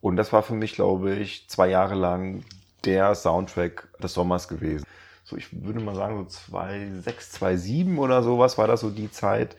Und 0.05 0.17
das 0.17 0.31
war 0.31 0.43
für 0.43 0.53
mich, 0.53 0.75
glaube 0.75 1.15
ich, 1.15 1.47
zwei 1.47 1.67
Jahre 1.67 1.95
lang 1.95 2.43
der 2.83 3.15
Soundtrack 3.15 3.87
des 4.03 4.13
Sommers 4.13 4.47
gewesen. 4.47 4.85
So, 5.23 5.35
ich 5.35 5.47
würde 5.63 5.79
mal 5.79 5.95
sagen, 5.95 6.19
so 6.19 6.25
2006, 6.25 7.31
2007 7.31 7.97
oder 7.97 8.21
sowas 8.21 8.59
war 8.59 8.67
das 8.67 8.81
so 8.81 8.91
die 8.91 9.09
Zeit. 9.09 9.57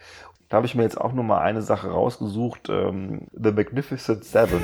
Da 0.48 0.58
habe 0.58 0.66
ich 0.66 0.76
mir 0.76 0.84
jetzt 0.84 1.00
auch 1.00 1.12
nur 1.12 1.24
mal 1.24 1.40
eine 1.40 1.62
Sache 1.62 1.90
rausgesucht, 1.90 2.68
ähm, 2.68 3.22
The 3.32 3.50
Magnificent 3.50 4.24
Seven. 4.24 4.62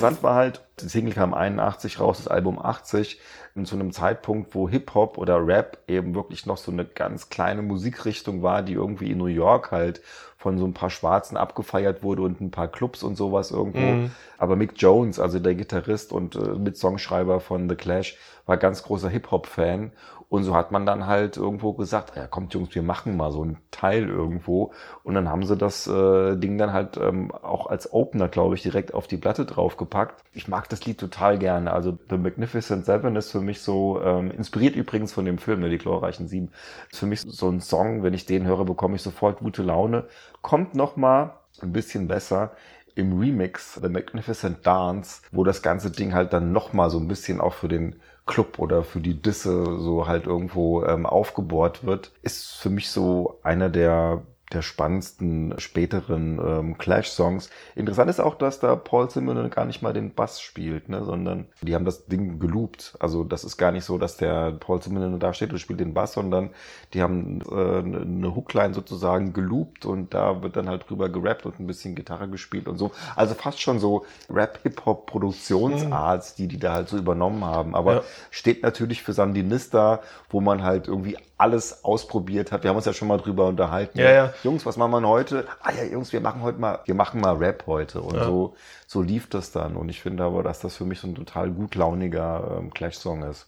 Interessant 0.00 0.22
war 0.22 0.34
halt, 0.34 0.62
die 0.80 0.88
Single 0.88 1.12
kam 1.12 1.34
81 1.34 2.00
raus, 2.00 2.16
das 2.18 2.28
Album 2.28 2.58
80, 2.58 3.20
in 3.54 3.66
zu 3.66 3.74
einem 3.74 3.92
Zeitpunkt, 3.92 4.54
wo 4.54 4.66
Hip-Hop 4.66 5.18
oder 5.18 5.46
Rap 5.46 5.76
eben 5.88 6.14
wirklich 6.14 6.46
noch 6.46 6.56
so 6.56 6.72
eine 6.72 6.86
ganz 6.86 7.28
kleine 7.28 7.60
Musikrichtung 7.60 8.42
war, 8.42 8.62
die 8.62 8.72
irgendwie 8.72 9.10
in 9.10 9.18
New 9.18 9.26
York 9.26 9.72
halt 9.72 10.00
von 10.38 10.56
so 10.56 10.64
ein 10.64 10.72
paar 10.72 10.88
Schwarzen 10.88 11.36
abgefeiert 11.36 12.02
wurde 12.02 12.22
und 12.22 12.40
ein 12.40 12.50
paar 12.50 12.68
Clubs 12.68 13.02
und 13.02 13.16
sowas 13.16 13.50
irgendwo. 13.50 14.08
Aber 14.38 14.56
Mick 14.56 14.72
Jones, 14.76 15.20
also 15.20 15.38
der 15.38 15.54
Gitarrist 15.54 16.12
und 16.12 16.34
äh, 16.34 16.54
Mitsongschreiber 16.54 17.40
von 17.40 17.68
The 17.68 17.76
Clash, 17.76 18.16
war 18.46 18.56
ganz 18.56 18.82
großer 18.82 19.10
Hip-Hop-Fan. 19.10 19.92
Und 20.30 20.44
so 20.44 20.54
hat 20.54 20.70
man 20.70 20.86
dann 20.86 21.06
halt 21.06 21.36
irgendwo 21.36 21.72
gesagt, 21.72 22.16
ja 22.16 22.28
kommt 22.28 22.54
Jungs, 22.54 22.72
wir 22.74 22.82
machen 22.84 23.16
mal 23.16 23.32
so 23.32 23.42
einen 23.42 23.58
Teil 23.72 24.08
irgendwo. 24.08 24.72
Und 25.02 25.14
dann 25.14 25.28
haben 25.28 25.44
sie 25.44 25.56
das 25.56 25.88
äh, 25.88 26.36
Ding 26.36 26.56
dann 26.56 26.72
halt 26.72 26.96
ähm, 26.96 27.32
auch 27.32 27.66
als 27.66 27.92
Opener, 27.92 28.28
glaube 28.28 28.54
ich, 28.54 28.62
direkt 28.62 28.94
auf 28.94 29.08
die 29.08 29.16
Platte 29.16 29.44
draufgepackt. 29.44 30.22
Ich 30.32 30.46
mag 30.46 30.68
das 30.68 30.86
Lied 30.86 30.98
total 30.98 31.36
gerne. 31.36 31.72
Also 31.72 31.98
The 32.08 32.16
Magnificent 32.16 32.86
Seven 32.86 33.16
ist 33.16 33.32
für 33.32 33.40
mich 33.40 33.60
so, 33.62 34.00
ähm, 34.02 34.30
inspiriert 34.30 34.76
übrigens 34.76 35.12
von 35.12 35.24
dem 35.24 35.38
Film, 35.38 35.60
ne, 35.60 35.68
die 35.68 35.78
glorreichen 35.78 36.28
Sieben, 36.28 36.52
ist 36.92 37.00
für 37.00 37.06
mich 37.06 37.22
so 37.22 37.48
ein 37.50 37.60
Song, 37.60 38.04
wenn 38.04 38.14
ich 38.14 38.24
den 38.24 38.46
höre, 38.46 38.64
bekomme 38.64 38.94
ich 38.96 39.02
sofort 39.02 39.40
gute 39.40 39.64
Laune. 39.64 40.06
Kommt 40.42 40.76
noch 40.76 40.96
mal 40.96 41.34
ein 41.60 41.72
bisschen 41.72 42.06
besser 42.06 42.52
im 42.94 43.18
Remix 43.18 43.74
The 43.74 43.88
Magnificent 43.88 44.66
Dance, 44.66 45.22
wo 45.32 45.44
das 45.44 45.62
ganze 45.62 45.90
Ding 45.90 46.14
halt 46.14 46.32
dann 46.32 46.52
noch 46.52 46.72
mal 46.72 46.90
so 46.90 46.98
ein 46.98 47.08
bisschen 47.08 47.40
auch 47.40 47.54
für 47.54 47.68
den 47.68 47.96
Club 48.26 48.58
oder 48.58 48.84
für 48.84 49.00
die 49.00 49.20
Disse 49.20 49.78
so 49.80 50.06
halt 50.06 50.26
irgendwo 50.26 50.84
ähm, 50.84 51.06
aufgebohrt 51.06 51.84
wird, 51.84 52.12
ist 52.22 52.56
für 52.56 52.70
mich 52.70 52.90
so 52.90 53.40
einer 53.42 53.68
der 53.68 54.22
der 54.52 54.62
spannendsten 54.62 55.54
späteren 55.58 56.40
ähm, 56.44 56.78
Clash-Songs. 56.78 57.50
Interessant 57.76 58.10
ist 58.10 58.20
auch, 58.20 58.34
dass 58.34 58.58
da 58.60 58.74
Paul 58.76 59.10
Simon 59.10 59.50
gar 59.50 59.64
nicht 59.64 59.82
mal 59.82 59.92
den 59.92 60.14
Bass 60.14 60.40
spielt, 60.40 60.88
ne, 60.88 61.04
sondern 61.04 61.46
die 61.62 61.74
haben 61.74 61.84
das 61.84 62.06
Ding 62.06 62.38
geloopt. 62.40 62.96
Also 62.98 63.24
das 63.24 63.44
ist 63.44 63.56
gar 63.58 63.72
nicht 63.72 63.84
so, 63.84 63.98
dass 63.98 64.16
der 64.16 64.52
Paul 64.52 64.82
Simon 64.82 65.18
da 65.20 65.32
steht 65.34 65.52
und 65.52 65.58
spielt 65.58 65.80
den 65.80 65.94
Bass, 65.94 66.14
sondern 66.14 66.50
die 66.94 67.02
haben 67.02 67.40
äh, 67.50 67.78
eine 67.78 68.34
Hookline 68.34 68.74
sozusagen 68.74 69.32
geloopt 69.32 69.86
und 69.86 70.14
da 70.14 70.42
wird 70.42 70.56
dann 70.56 70.68
halt 70.68 70.88
drüber 70.88 71.08
gerappt 71.08 71.46
und 71.46 71.60
ein 71.60 71.66
bisschen 71.66 71.94
Gitarre 71.94 72.28
gespielt 72.28 72.68
und 72.68 72.78
so. 72.78 72.90
Also 73.14 73.34
fast 73.34 73.60
schon 73.60 73.78
so 73.78 74.04
Rap-Hip-Hop-Produktionsarts, 74.28 76.34
die 76.34 76.48
die 76.48 76.58
da 76.58 76.74
halt 76.74 76.88
so 76.88 76.96
übernommen 76.96 77.44
haben. 77.44 77.74
Aber 77.74 77.94
Ja. 77.94 78.02
steht 78.30 78.62
natürlich 78.62 79.02
für 79.02 79.12
Sandinista, 79.12 80.00
wo 80.28 80.40
man 80.40 80.62
halt 80.62 80.88
irgendwie 80.88 81.16
alles 81.38 81.84
ausprobiert 81.84 82.52
hat. 82.52 82.64
Wir 82.64 82.70
haben 82.70 82.76
uns 82.76 82.84
ja 82.84 82.92
schon 82.92 83.08
mal 83.08 83.18
drüber 83.18 83.46
unterhalten. 83.46 83.98
Ja, 83.98 84.10
ja. 84.10 84.32
Jungs, 84.42 84.64
was 84.64 84.76
machen 84.76 84.92
wir 84.92 85.00
denn 85.00 85.08
heute? 85.08 85.46
Ah 85.60 85.72
ja, 85.72 85.84
Jungs, 85.84 86.12
wir 86.12 86.20
machen 86.20 86.42
heute 86.42 86.58
mal, 86.58 86.80
wir 86.84 86.94
machen 86.94 87.20
mal 87.20 87.36
Rap 87.36 87.64
heute. 87.66 88.00
Und 88.00 88.18
so, 88.18 88.56
so 88.86 89.02
lief 89.02 89.28
das 89.28 89.52
dann. 89.52 89.76
Und 89.76 89.88
ich 89.88 90.00
finde 90.00 90.24
aber, 90.24 90.42
dass 90.42 90.60
das 90.60 90.76
für 90.76 90.84
mich 90.84 91.00
so 91.00 91.08
ein 91.08 91.14
total 91.14 91.50
gut 91.50 91.74
launiger 91.74 92.58
ähm, 92.58 92.72
Clash-Song 92.72 93.22
ist. 93.22 93.46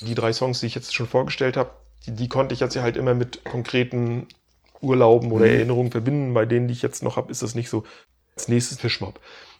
Die 0.00 0.14
drei 0.14 0.32
Songs, 0.32 0.60
die 0.60 0.66
ich 0.66 0.74
jetzt 0.74 0.94
schon 0.94 1.06
vorgestellt 1.06 1.56
habe, 1.56 1.70
die, 2.06 2.12
die 2.12 2.28
konnte 2.28 2.54
ich 2.54 2.60
jetzt 2.60 2.74
ja 2.74 2.82
halt 2.82 2.96
immer 2.96 3.14
mit 3.14 3.44
konkreten 3.44 4.26
Urlauben 4.80 5.32
oder 5.32 5.46
Erinnerungen 5.46 5.90
verbinden. 5.90 6.34
Bei 6.34 6.44
denen, 6.44 6.68
die 6.68 6.74
ich 6.74 6.82
jetzt 6.82 7.02
noch 7.02 7.16
habe, 7.16 7.30
ist 7.30 7.42
das 7.42 7.54
nicht 7.54 7.70
so. 7.70 7.84
Als 8.34 8.48
nächstes 8.48 8.78
Fischmob. 8.78 9.18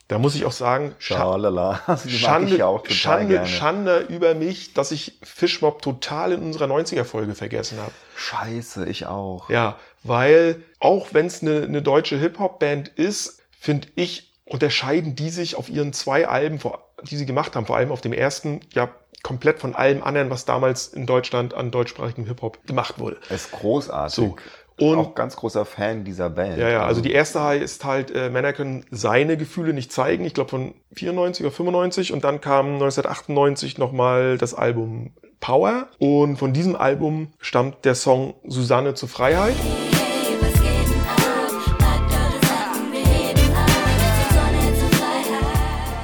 Da 0.09 0.19
muss 0.19 0.37
ich 0.37 0.45
auch 0.45 0.53
sagen, 0.53 0.95
Scha 0.99 1.17
Schalala. 1.17 1.81
Schande, 2.07 2.57
ja 2.57 2.67
auch 2.67 2.87
Schande, 2.87 3.35
gerne. 3.35 3.49
Schande 3.49 3.99
über 4.09 4.35
mich, 4.35 4.73
dass 4.73 4.93
ich 4.93 5.19
Fischmob 5.23 5.83
total 5.83 6.33
in 6.33 6.43
unserer 6.43 6.67
90er-Folge 6.67 7.35
vergessen 7.35 7.79
habe. 7.79 7.91
Scheiße, 8.17 8.87
ich 8.89 9.07
auch. 9.07 9.51
Ja, 9.51 9.77
weil 10.05 10.63
auch 10.79 11.09
wenn 11.13 11.27
es 11.27 11.43
eine, 11.43 11.63
eine 11.63 11.83
deutsche 11.83 12.17
Hip-Hop-Band 12.19 12.89
ist, 12.89 13.43
finde 13.59 13.89
ich, 13.97 14.33
unterscheiden 14.45 15.17
die 15.17 15.31
sich 15.31 15.57
auf 15.57 15.69
ihren 15.69 15.93
zwei 15.93 16.29
Alben, 16.29 16.61
die 17.03 17.17
sie 17.17 17.27
gemacht 17.27 17.57
haben, 17.57 17.67
vor 17.67 17.77
allem 17.77 17.91
auf 17.91 18.01
dem 18.01 18.13
ersten, 18.13 18.61
ja, 18.73 18.89
komplett 19.25 19.59
von 19.59 19.75
allem 19.75 20.05
anderen, 20.05 20.31
was 20.31 20.45
damals 20.45 20.87
in 20.87 21.05
Deutschland 21.05 21.53
an 21.53 21.73
deutschsprachigem 21.73 22.27
Hip-Hop 22.27 22.65
gemacht 22.65 23.01
wurde. 23.01 23.17
Ist 23.29 23.51
großartig. 23.51 24.15
So. 24.15 24.37
Und- 24.79 24.99
auch 24.99 25.15
ganz 25.15 25.37
großer 25.37 25.65
Fan 25.65 26.05
dieser 26.05 26.31
Band. 26.31 26.59
Ja, 26.59 26.69
ja, 26.69 26.85
also 26.85 27.01
die 27.01 27.13
erste 27.13 27.39
ist 27.55 27.85
halt, 27.85 28.11
äh, 28.15 28.31
Männer 28.31 28.53
können 28.53 28.85
seine 28.91 29.37
Gefühle 29.37 29.73
nicht 29.73 29.93
zeigen, 29.93 30.25
ich 30.25 30.35
glaube 30.35 30.51
von 30.51 30.75
94 30.93 31.45
oder 31.47 31.55
95 31.55 32.13
und 32.13 32.25
dann 32.25 32.41
kam 32.41 32.75
1998 32.75 33.79
nochmal 33.79 34.39
das 34.39 34.55
Album 34.55 35.15
Power 35.41 35.89
und 35.99 36.37
von 36.37 36.53
diesem 36.53 36.77
Album 36.77 37.33
stammt 37.41 37.85
der 37.85 37.95
Song 37.95 38.35
Susanne 38.47 38.95
zur 38.95 39.09
Freiheit. 39.09 39.55
Zur. 39.57 39.97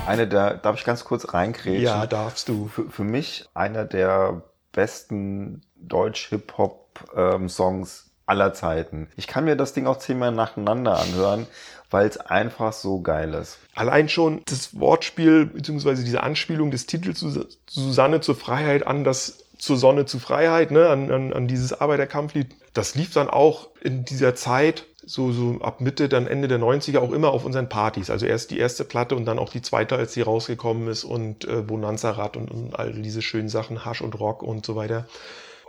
Eine 0.06 0.28
der, 0.28 0.54
darf 0.54 0.78
ich 0.78 0.84
ganz 0.84 1.04
kurz 1.04 1.32
reinkrätschen? 1.32 1.82
Ja, 1.82 2.06
darfst 2.06 2.48
du. 2.48 2.68
Für, 2.68 2.90
für 2.90 3.04
mich 3.04 3.48
einer 3.54 3.84
der 3.86 4.42
besten 4.72 5.62
Deutsch-Hip-Hop-Songs 5.76 8.11
aller 8.32 8.54
Zeiten. 8.54 9.08
Ich 9.16 9.26
kann 9.26 9.44
mir 9.44 9.56
das 9.56 9.74
Ding 9.74 9.86
auch 9.86 9.98
zehnmal 9.98 10.32
nacheinander 10.32 10.98
anhören, 10.98 11.46
weil 11.90 12.06
es 12.08 12.16
einfach 12.16 12.72
so 12.72 13.02
geil 13.02 13.34
ist. 13.34 13.58
Allein 13.74 14.08
schon 14.08 14.40
das 14.46 14.80
Wortspiel 14.80 15.44
beziehungsweise 15.44 16.02
diese 16.02 16.22
Anspielung 16.22 16.70
des 16.70 16.86
Titels 16.86 17.20
Sus- 17.20 17.58
Susanne 17.68 18.22
zur 18.22 18.34
Freiheit 18.34 18.86
an 18.86 19.04
das 19.04 19.44
zur 19.58 19.76
Sonne 19.76 20.06
zu 20.06 20.18
Freiheit, 20.18 20.72
ne, 20.72 20.88
an, 20.88 21.12
an, 21.12 21.32
an 21.32 21.46
dieses 21.46 21.72
Arbeiterkampflied. 21.80 22.48
Das 22.74 22.96
lief 22.96 23.12
dann 23.12 23.30
auch 23.30 23.68
in 23.80 24.04
dieser 24.04 24.34
Zeit, 24.34 24.86
so, 25.06 25.30
so 25.30 25.60
ab 25.60 25.80
Mitte, 25.80 26.08
dann 26.08 26.26
Ende 26.26 26.48
der 26.48 26.58
90er 26.58 26.98
auch 26.98 27.12
immer 27.12 27.30
auf 27.30 27.44
unseren 27.44 27.68
Partys. 27.68 28.10
Also 28.10 28.26
erst 28.26 28.50
die 28.50 28.58
erste 28.58 28.82
Platte 28.84 29.14
und 29.14 29.24
dann 29.24 29.38
auch 29.38 29.50
die 29.50 29.62
zweite, 29.62 29.94
als 29.94 30.14
sie 30.14 30.22
rausgekommen 30.22 30.88
ist 30.88 31.04
und 31.04 31.44
äh, 31.44 31.60
Bonanza 31.62 32.10
Rad 32.10 32.36
und, 32.36 32.50
und 32.50 32.74
all 32.76 32.92
diese 32.92 33.22
schönen 33.22 33.48
Sachen, 33.48 33.84
Hasch 33.84 34.00
und 34.00 34.18
Rock 34.18 34.42
und 34.42 34.66
so 34.66 34.74
weiter. 34.74 35.06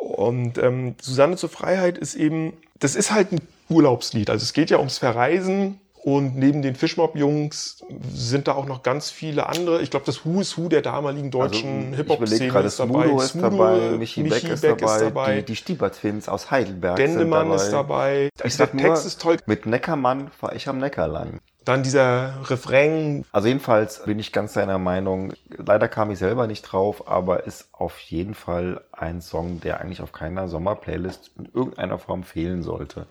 Und 0.03 0.57
ähm, 0.57 0.95
Susanne 1.01 1.37
zur 1.37 1.49
Freiheit 1.49 1.97
ist 1.97 2.15
eben, 2.15 2.53
das 2.79 2.95
ist 2.95 3.11
halt 3.11 3.31
ein 3.31 3.39
Urlaubslied. 3.69 4.29
Also 4.29 4.43
es 4.43 4.51
geht 4.53 4.69
ja 4.69 4.77
ums 4.77 4.97
Verreisen 4.97 5.79
und 6.03 6.35
neben 6.35 6.61
den 6.61 6.75
Fischmob-Jungs 6.75 7.85
sind 8.13 8.49
da 8.49 8.55
auch 8.55 8.65
noch 8.65 8.83
ganz 8.83 9.09
viele 9.09 9.47
andere. 9.47 9.81
Ich 9.81 9.89
glaube, 9.89 10.05
das 10.05 10.25
Who 10.25 10.41
is 10.41 10.57
Who 10.57 10.67
der 10.67 10.81
damaligen 10.81 11.31
deutschen 11.31 11.85
Also, 11.85 11.95
Hip-Hop-Szene 11.95 12.59
ist 12.59 12.79
dabei. 12.79 13.05
Smudo 13.05 13.21
ist 13.21 13.35
dabei, 13.41 13.77
Michi, 13.97 14.23
Beck, 14.23 14.43
ist, 14.43 14.63
dabei, 14.65 14.99
dabei. 14.99 15.35
die, 15.37 15.45
die 15.45 15.55
Stieber-Twins 15.55 16.27
aus 16.27 16.51
Heidelberg 16.51 16.97
Dendemann 16.97 17.57
sind 17.57 17.71
dabei. 17.71 18.25
ist 18.25 18.29
dabei. 18.29 18.29
Ich 18.35 18.43
Also 18.43 18.57
sag 18.57 18.71
der 18.73 18.81
nur, 18.81 18.89
Text 18.89 19.05
ist 19.07 19.21
toll. 19.21 19.37
mit 19.45 19.65
Neckermann 19.65 20.29
war 20.41 20.53
ich 20.53 20.67
am 20.67 20.79
Neckarland. 20.79 21.39
Dann 21.65 21.83
dieser 21.83 22.33
Refrain. 22.49 23.25
Also 23.31 23.47
jedenfalls 23.47 24.03
bin 24.03 24.19
ich 24.19 24.31
ganz 24.31 24.53
deiner 24.53 24.77
Meinung. 24.77 25.33
Leider 25.57 25.87
kam 25.87 26.11
ich 26.11 26.19
selber 26.19 26.47
nicht 26.47 26.63
drauf, 26.63 27.07
aber 27.07 27.45
ist 27.45 27.69
auf 27.71 27.99
jeden 27.99 28.33
Fall 28.33 28.81
ein 28.91 29.21
Song, 29.21 29.61
der 29.61 29.79
eigentlich 29.79 30.01
auf 30.01 30.11
keiner 30.11 30.47
Sommerplaylist 30.47 31.31
in 31.37 31.49
irgendeiner 31.53 31.99
Form 31.99 32.23
fehlen 32.23 32.63
sollte. 32.63 33.07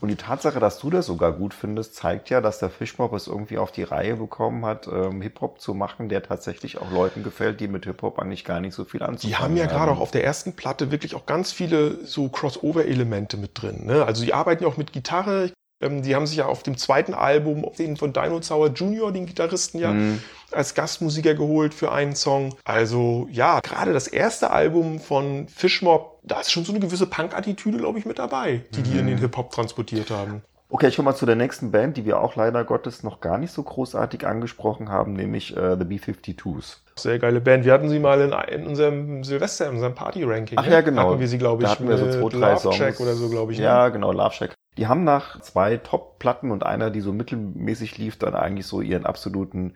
Und 0.00 0.08
die 0.08 0.16
Tatsache, 0.16 0.60
dass 0.60 0.78
du 0.78 0.90
das 0.90 1.06
sogar 1.06 1.32
gut 1.32 1.54
findest, 1.54 1.94
zeigt 1.94 2.28
ja, 2.28 2.42
dass 2.42 2.58
der 2.58 2.68
Fischmob 2.68 3.14
es 3.14 3.26
irgendwie 3.26 3.56
auf 3.56 3.72
die 3.72 3.82
Reihe 3.82 4.16
bekommen 4.16 4.66
hat, 4.66 4.86
ähm, 4.88 5.22
Hip-Hop 5.22 5.58
zu 5.60 5.72
machen, 5.72 6.10
der 6.10 6.22
tatsächlich 6.22 6.78
auch 6.78 6.90
Leuten 6.90 7.22
gefällt, 7.22 7.60
die 7.60 7.68
mit 7.68 7.86
Hip-Hop 7.86 8.18
eigentlich 8.18 8.44
gar 8.44 8.60
nicht 8.60 8.74
so 8.74 8.84
viel 8.84 9.02
anzufangen 9.02 9.30
Die 9.30 9.42
haben 9.42 9.56
ja 9.56 9.66
gerade 9.66 9.92
auch 9.92 10.00
auf 10.00 10.10
der 10.10 10.24
ersten 10.24 10.52
Platte 10.54 10.90
wirklich 10.90 11.14
auch 11.14 11.24
ganz 11.24 11.52
viele 11.52 12.04
so 12.04 12.28
Crossover-Elemente 12.28 13.38
mit 13.38 13.60
drin. 13.60 13.86
Ne? 13.86 14.04
Also 14.04 14.22
die 14.22 14.34
arbeiten 14.34 14.64
ja 14.64 14.68
auch 14.68 14.76
mit 14.76 14.92
Gitarre. 14.92 15.50
Ähm, 15.80 16.02
die 16.02 16.14
haben 16.14 16.26
sich 16.26 16.38
ja 16.38 16.46
auf 16.46 16.62
dem 16.62 16.76
zweiten 16.78 17.12
Album 17.12 17.66
den 17.78 17.96
von 17.96 18.12
Dino 18.12 18.40
Sauer 18.40 18.68
Jr., 18.68 19.12
den 19.12 19.26
Gitarristen 19.26 19.78
ja, 19.78 19.92
Mhm. 19.92 20.22
als 20.52 20.74
Gastmusiker 20.74 21.34
geholt 21.34 21.74
für 21.74 21.92
einen 21.92 22.16
Song. 22.16 22.54
Also 22.64 23.28
ja, 23.30 23.60
gerade 23.60 23.92
das 23.92 24.08
erste 24.08 24.50
Album 24.50 25.00
von 25.00 25.48
Fishmob, 25.48 26.18
da 26.22 26.40
ist 26.40 26.50
schon 26.50 26.64
so 26.64 26.72
eine 26.72 26.80
gewisse 26.80 27.06
Punk-Attitüde, 27.06 27.76
glaube 27.78 27.98
ich, 27.98 28.06
mit 28.06 28.18
dabei, 28.18 28.62
die 28.74 28.82
die 28.82 28.92
Mhm. 28.92 28.98
in 29.00 29.06
den 29.08 29.18
Hip-Hop 29.18 29.50
transportiert 29.50 30.10
haben. 30.10 30.42
Okay, 30.68 30.88
ich 30.88 30.96
komme 30.96 31.10
mal 31.10 31.14
zu 31.16 31.26
der 31.26 31.36
nächsten 31.36 31.70
Band, 31.70 31.96
die 31.96 32.04
wir 32.06 32.20
auch 32.20 32.34
leider 32.34 32.64
Gottes 32.64 33.04
noch 33.04 33.20
gar 33.20 33.38
nicht 33.38 33.52
so 33.52 33.62
großartig 33.62 34.26
angesprochen 34.26 34.88
haben, 34.88 35.12
nämlich 35.12 35.56
äh, 35.56 35.76
The 35.78 35.84
B-52s. 35.84 36.78
Sehr 36.96 37.18
geile 37.20 37.40
Band. 37.40 37.64
Wir 37.64 37.72
hatten 37.72 37.88
sie 37.88 38.00
mal 38.00 38.20
in, 38.20 38.32
in 38.52 38.66
unserem 38.66 39.22
Silvester, 39.22 39.66
in 39.68 39.74
unserem 39.74 39.94
Party-Ranking. 39.94 40.58
Ach 40.58 40.66
ne? 40.66 40.72
ja, 40.72 40.80
genau. 40.80 41.10
Hatten 41.10 41.20
wir 41.20 41.28
sie, 41.28 41.38
glaube 41.38 41.62
ich, 41.62 41.68
Da 41.68 41.72
hatten 41.74 41.88
wir 41.88 41.98
so 41.98 42.10
zwei, 42.10 42.28
drei 42.38 42.50
Love 42.50 42.60
Songs. 42.60 42.76
Track 42.78 42.98
oder 43.00 43.14
so, 43.14 43.28
glaube 43.28 43.52
ich. 43.52 43.58
ne? 43.58 43.64
Ja, 43.64 43.88
genau, 43.90 44.10
Love 44.10 44.32
Shack. 44.32 44.54
Die 44.76 44.86
haben 44.86 45.04
nach 45.04 45.40
zwei 45.40 45.76
Top-Platten 45.78 46.50
und 46.50 46.64
einer, 46.64 46.90
die 46.90 47.00
so 47.00 47.12
mittelmäßig 47.12 47.98
lief, 47.98 48.18
dann 48.18 48.34
eigentlich 48.34 48.66
so 48.66 48.80
ihren 48.80 49.06
absoluten 49.06 49.74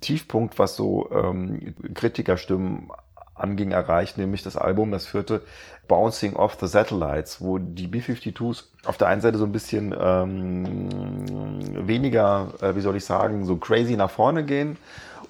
Tiefpunkt, 0.00 0.58
was 0.58 0.76
so 0.76 1.10
ähm, 1.10 1.74
Kritikerstimmen 1.94 2.90
anging, 3.34 3.72
erreicht, 3.72 4.18
nämlich 4.18 4.42
das 4.42 4.56
Album, 4.56 4.90
das 4.90 5.06
vierte 5.06 5.42
Bouncing 5.88 6.36
Off 6.36 6.58
the 6.60 6.66
Satellites, 6.66 7.40
wo 7.40 7.58
die 7.58 7.86
B-52s 7.86 8.64
auf 8.84 8.98
der 8.98 9.08
einen 9.08 9.22
Seite 9.22 9.38
so 9.38 9.44
ein 9.44 9.52
bisschen 9.52 9.94
ähm, 9.98 11.86
weniger, 11.88 12.52
äh, 12.60 12.76
wie 12.76 12.80
soll 12.80 12.96
ich 12.96 13.04
sagen, 13.04 13.46
so 13.46 13.56
crazy 13.56 13.96
nach 13.96 14.10
vorne 14.10 14.44
gehen 14.44 14.76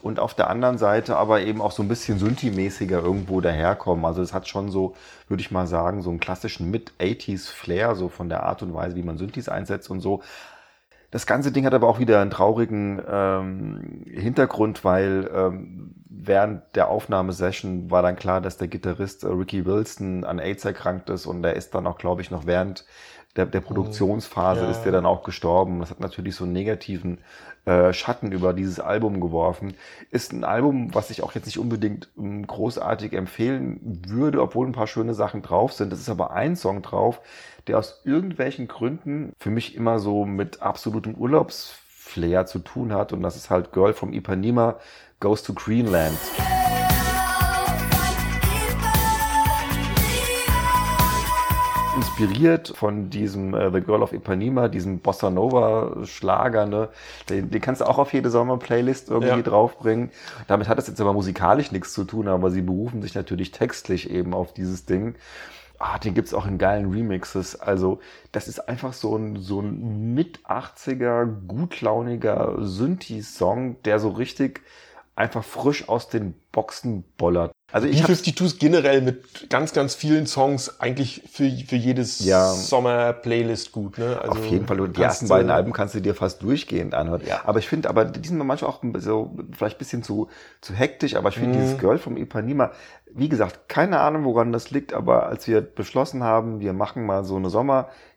und 0.03 0.19
auf 0.19 0.35
der 0.35 0.49
anderen 0.49 0.79
Seite 0.79 1.17
aber 1.17 1.43
eben 1.43 1.61
auch 1.61 1.73
so 1.73 1.83
ein 1.83 1.89
bisschen 1.89 2.19
Synthi-mäßiger 2.19 3.03
irgendwo 3.03 3.41
daherkommen. 3.41 4.05
Also 4.05 4.23
es 4.23 4.33
hat 4.33 4.49
schon 4.49 4.71
so, 4.71 4.95
würde 5.29 5.43
ich 5.43 5.51
mal 5.51 5.67
sagen, 5.67 6.03
so 6.03 6.11
einen 6.11 6.21
klassischen 6.21 6.71
Mid-80s-Flair, 6.71 7.95
so 7.95 8.09
von 8.09 8.29
der 8.29 8.45
Art 8.45 8.63
und 8.63 8.75
Weise, 8.75 8.97
wie 8.97 9.03
man 9.03 9.19
Synthis 9.19 9.49
einsetzt 9.49 9.91
und 9.91 10.01
so. 10.01 10.23
Das 11.11 11.27
ganze 11.27 11.51
Ding 11.51 11.67
hat 11.67 11.75
aber 11.75 11.89
auch 11.89 11.99
wieder 11.99 12.21
einen 12.21 12.31
traurigen 12.31 13.03
ähm, 13.11 14.05
Hintergrund, 14.07 14.85
weil 14.85 15.29
ähm, 15.35 15.95
während 16.09 16.63
der 16.77 16.89
Aufnahmesession 16.89 17.91
war 17.91 18.03
dann 18.03 18.15
klar, 18.15 18.41
dass 18.41 18.59
der 18.59 18.69
Gitarrist 18.69 19.25
äh, 19.25 19.29
Ricky 19.29 19.67
Wilson 19.67 20.25
an 20.25 20.39
AIDS 20.39 20.65
erkrankt 20.65 21.11
ist 21.11 21.27
und 21.27 21.43
der 21.43 21.57
ist 21.57 21.75
dann 21.75 21.87
auch, 21.89 21.99
glaube 21.99 22.23
ich, 22.23 22.31
noch 22.31 22.47
während 22.47 22.85
der, 23.37 23.47
der 23.47 23.61
Produktionsphase 23.61 24.63
ja. 24.63 24.71
ist 24.71 24.83
der 24.83 24.93
dann 24.93 25.07
auch 25.07 25.23
gestorben. 25.23 25.81
Das 25.81 25.91
hat 25.91 26.01
natürlich 26.01 26.35
so 26.35 26.45
einen 26.45 26.53
negativen 26.53 27.19
äh, 27.65 27.93
Schatten 27.93 28.33
über 28.33 28.53
dieses 28.53 28.81
Album 28.81 29.21
geworfen. 29.21 29.75
Ist 30.11 30.33
ein 30.33 30.45
Album, 30.45 30.95
was 30.95 31.11
ich 31.11 31.23
auch 31.23 31.35
jetzt 31.35 31.47
nicht 31.47 31.59
unbedingt 31.59 32.09
ähm, 32.19 32.47
großartig 32.47 33.13
empfehlen 33.13 34.03
würde, 34.07 34.41
obwohl 34.41 34.67
ein 34.67 34.73
paar 34.73 34.87
schöne 34.87 35.15
Sachen 35.15 35.43
drauf 35.43 35.73
sind. 35.73 35.93
Es 35.93 36.01
ist 36.01 36.09
aber 36.09 36.33
ein 36.33 36.57
Song 36.57 36.83
drauf, 36.83 37.21
der 37.67 37.79
aus 37.79 38.01
irgendwelchen 38.05 38.69
Gründen 38.69 39.33
für 39.39 39.51
mich 39.51 39.75
immer 39.75 39.99
so 39.99 40.25
mit 40.25 40.63
absolutem 40.63 41.15
Urlaubsflair 41.15 42.47
zu 42.47 42.61
tun 42.61 42.93
hat. 42.93 43.13
Und 43.13 43.23
das 43.23 43.37
ist 43.37 43.51
halt 43.51 43.73
Girl 43.73 43.93
from 43.93 44.13
Ipanema 44.13 44.77
Goes 45.21 45.43
to 45.43 45.53
Greenland. 45.53 46.17
Inspiriert 52.21 52.69
von 52.77 53.09
diesem 53.09 53.55
äh, 53.55 53.71
The 53.73 53.81
Girl 53.81 54.03
of 54.03 54.13
Ipanema, 54.13 54.69
diesem 54.69 54.99
Bossa 54.99 55.31
Nova 55.31 56.05
Schlager, 56.05 56.67
ne? 56.67 56.89
Den, 57.29 57.51
den 57.51 57.61
kannst 57.61 57.81
du 57.81 57.87
auch 57.87 57.99
auf 57.99 58.13
jede 58.13 58.29
Sommer-Playlist 58.31 59.09
irgendwie 59.09 59.29
Ja. 59.29 59.43
draufbringen. 59.43 60.11
Damit 60.47 60.69
hat 60.69 60.77
das 60.79 60.87
jetzt 60.89 61.01
aber 61.01 61.13
musikalisch 61.15 61.73
nichts 61.73 61.93
zu 61.95 62.05
tun, 62.05 62.29
aber 62.29 62.51
sie 62.51 62.63
berufen 62.63 63.01
sich 63.03 63.15
natürlich 63.15 63.53
textlich 63.53 64.11
eben 64.11 64.35
auf 64.35 64.53
dieses 64.53 64.85
Ding. 64.85 65.15
Ah, 65.79 65.99
den 65.99 66.13
gibt's 66.13 66.35
auch 66.35 66.47
in 66.47 66.59
geilen 66.59 66.91
Remixes. 66.93 67.59
Also, 67.59 68.01
das 68.33 68.49
ist 68.49 68.69
einfach 68.69 68.93
so 68.93 69.17
ein, 69.17 69.37
so 69.37 69.61
ein 69.61 70.15
mit-80er, 70.15 71.25
gutlauniger 71.49 72.57
Synthi-Song, 72.59 73.83
der 73.85 73.99
so 73.99 74.11
richtig 74.11 74.61
einfach 75.17 75.43
frisch 75.43 75.89
aus 75.89 76.09
den 76.09 76.35
Boxen 76.53 77.05
bollert. 77.17 77.53
Also 77.73 77.87
ich 77.87 77.97
Die 77.99 78.03
hab, 78.03 78.11
52s 78.11 78.59
generell 78.59 79.01
mit 79.01 79.49
ganz, 79.49 79.73
ganz 79.73 79.95
vielen 79.95 80.27
Songs 80.27 80.81
eigentlich 80.81 81.23
für, 81.31 81.49
für 81.51 81.77
jedes 81.77 82.25
Ja. 82.25 82.53
Sommer-Playlist 82.53 83.73
gut. 83.73 83.99
Ne? 83.99 84.19
Also 84.21 84.39
auf 84.41 84.47
jeden 84.47 84.67
Fall, 84.67 84.77
die 84.79 84.83
kannst 84.85 84.99
ersten 85.01 85.29
beiden 85.29 85.51
Alben 85.51 85.73
kannst 85.73 85.95
du 85.95 86.01
dir 86.01 86.15
fast 86.15 86.43
durchgehend 86.43 86.95
anhören. 86.95 87.23
Ja. 87.27 87.43
Aber 87.45 87.59
ich 87.59 87.69
finde, 87.69 87.89
aber 87.89 88.05
die 88.05 88.27
sind 88.27 88.39
manchmal 88.39 88.71
auch 88.71 88.83
so, 88.99 89.37
vielleicht 89.53 89.77
ein 89.77 89.79
bisschen 89.79 90.03
zu, 90.03 90.29
zu 90.61 90.75
hektisch, 90.75 91.15
aber 91.17 91.29
ich 91.29 91.37
finde 91.37 91.59
Mhm. 91.59 91.63
dieses 91.63 91.79
Girl 91.79 91.99
vom 91.99 92.17
Ipanema, 92.17 92.71
Wie 93.13 93.29
gesagt, 93.29 93.69
keine 93.69 93.99
Ahnung, 93.99 94.25
woran 94.25 94.53
das 94.53 94.71
liegt, 94.71 94.93
aber 94.93 95.27
als 95.27 95.49
wir 95.49 95.61
beschlossen 95.63 96.23
haben, 96.23 96.61
wir 96.61 96.73
machen 96.73 97.05
mal 97.07 97.25
so 97.25 97.35
eine 97.37 97.51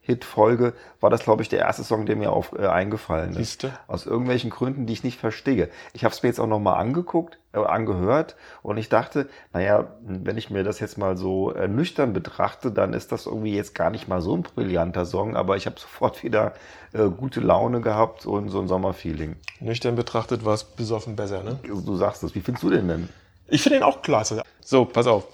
Sommerhit-Folge, 0.03 0.73
war 0.99 1.09
das, 1.09 1.23
glaube 1.23 1.41
ich, 1.41 1.49
der 1.49 1.59
erste 1.59 1.83
Song, 1.83 2.05
der 2.05 2.15
mir 2.15 2.31
auf, 2.31 2.53
äh, 2.53 2.67
eingefallen 2.67 3.31
ist. 3.31 3.37
Siehste? 3.37 3.71
Aus 3.87 4.05
irgendwelchen 4.05 4.49
Gründen, 4.49 4.85
die 4.85 4.93
ich 4.93 5.03
nicht 5.03 5.19
verstehe. 5.19 5.69
Ich 5.93 6.03
habe 6.03 6.13
es 6.13 6.23
mir 6.23 6.29
jetzt 6.29 6.39
auch 6.39 6.47
nochmal 6.47 6.79
angeguckt, 6.79 7.39
äh, 7.53 7.59
angehört 7.59 8.35
und 8.61 8.77
ich 8.77 8.89
dachte, 8.89 9.29
naja, 9.53 9.87
wenn 10.01 10.37
ich 10.37 10.49
mir 10.49 10.63
das 10.63 10.79
jetzt 10.79 10.97
mal 10.97 11.17
so 11.17 11.51
äh, 11.53 11.67
nüchtern 11.67 12.13
betrachte, 12.13 12.71
dann 12.71 12.93
ist 12.93 13.11
das 13.11 13.25
irgendwie 13.25 13.55
jetzt 13.55 13.75
gar 13.75 13.89
nicht 13.89 14.07
mal 14.07 14.21
so 14.21 14.35
ein 14.35 14.43
brillanter 14.43 15.05
Song, 15.05 15.35
aber 15.35 15.57
ich 15.57 15.65
habe 15.65 15.75
sofort 15.79 16.23
wieder 16.23 16.53
äh, 16.93 17.09
gute 17.09 17.39
Laune 17.39 17.81
gehabt 17.81 18.25
und 18.25 18.49
so 18.49 18.59
ein 18.59 18.67
Sommerfeeling. 18.67 19.35
Nüchtern 19.59 19.95
betrachtet 19.95 20.45
war 20.45 20.53
es 20.53 20.63
besoffen 20.63 21.15
besser, 21.15 21.43
ne? 21.43 21.59
Du 21.63 21.95
sagst 21.95 22.23
es. 22.23 22.35
Wie 22.35 22.41
findest 22.41 22.63
du 22.63 22.69
den 22.69 22.87
denn? 22.87 23.09
Ich 23.47 23.61
finde 23.61 23.77
ihn 23.77 23.83
auch 23.83 24.01
klasse. 24.01 24.41
So, 24.61 24.85
pass 24.85 25.07
auf. 25.07 25.27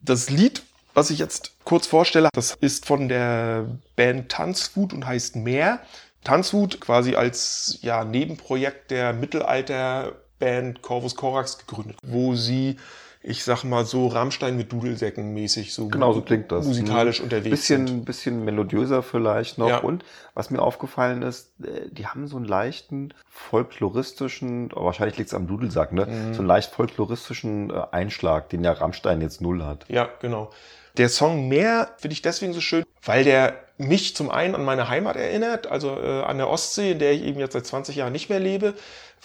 Das 0.00 0.28
Lied, 0.28 0.62
was 0.94 1.10
ich 1.10 1.18
jetzt 1.18 1.52
kurz 1.64 1.86
vorstelle, 1.86 2.28
das 2.32 2.56
ist 2.60 2.86
von 2.86 3.08
der 3.08 3.66
Band 3.96 4.30
Tanzwut 4.30 4.92
und 4.92 5.06
heißt 5.06 5.36
Meer. 5.36 5.80
Tanzwut 6.22 6.80
quasi 6.80 7.16
als 7.16 7.78
ja, 7.82 8.04
Nebenprojekt 8.04 8.90
der 8.90 9.12
Mittelalterband 9.12 10.80
Corvus 10.82 11.16
Corax 11.16 11.58
gegründet, 11.58 11.98
wo 12.02 12.34
sie, 12.34 12.76
ich 13.22 13.44
sag 13.44 13.64
mal 13.64 13.84
so 13.84 14.06
Rammstein 14.06 14.56
mit 14.56 14.72
Dudelsäcken 14.72 15.34
mäßig 15.34 15.74
so, 15.74 15.88
Genau 15.88 16.14
so 16.14 16.22
klingt 16.22 16.50
das. 16.50 16.64
musikalisch 16.66 17.20
Ein 17.20 17.24
unterwegs 17.24 17.50
bisschen, 17.50 17.86
sind. 17.86 18.04
bisschen 18.06 18.44
melodiöser 18.44 19.02
vielleicht 19.02 19.58
noch. 19.58 19.68
Ja. 19.68 19.78
Und 19.78 20.02
was 20.32 20.50
mir 20.50 20.62
aufgefallen 20.62 21.20
ist, 21.22 21.52
äh, 21.62 21.90
die 21.90 22.06
haben 22.06 22.26
so 22.26 22.36
einen 22.36 22.46
leichten 22.46 23.12
folkloristischen, 23.28 24.72
oh, 24.74 24.84
wahrscheinlich 24.84 25.18
liegt 25.18 25.28
es 25.28 25.34
am 25.34 25.46
Dudelsack, 25.46 25.92
ne? 25.92 26.06
Mhm. 26.06 26.32
So 26.34 26.40
einen 26.40 26.48
leicht 26.48 26.72
folkloristischen 26.72 27.68
äh, 27.70 27.82
Einschlag, 27.90 28.48
den 28.48 28.64
ja 28.64 28.72
Rammstein 28.72 29.20
jetzt 29.20 29.40
null 29.42 29.62
hat. 29.62 29.84
Ja, 29.88 30.08
genau. 30.20 30.50
Der 30.96 31.08
Song 31.08 31.48
Meer 31.48 31.90
finde 31.98 32.12
ich 32.12 32.22
deswegen 32.22 32.52
so 32.52 32.60
schön, 32.60 32.84
weil 33.02 33.24
der 33.24 33.58
mich 33.78 34.14
zum 34.14 34.30
einen 34.30 34.54
an 34.54 34.64
meine 34.64 34.88
Heimat 34.88 35.16
erinnert, 35.16 35.66
also 35.66 35.98
äh, 36.00 36.22
an 36.22 36.38
der 36.38 36.48
Ostsee, 36.48 36.92
in 36.92 37.00
der 37.00 37.12
ich 37.12 37.22
eben 37.22 37.40
jetzt 37.40 37.54
seit 37.54 37.66
20 37.66 37.96
Jahren 37.96 38.12
nicht 38.12 38.28
mehr 38.28 38.38
lebe, 38.38 38.74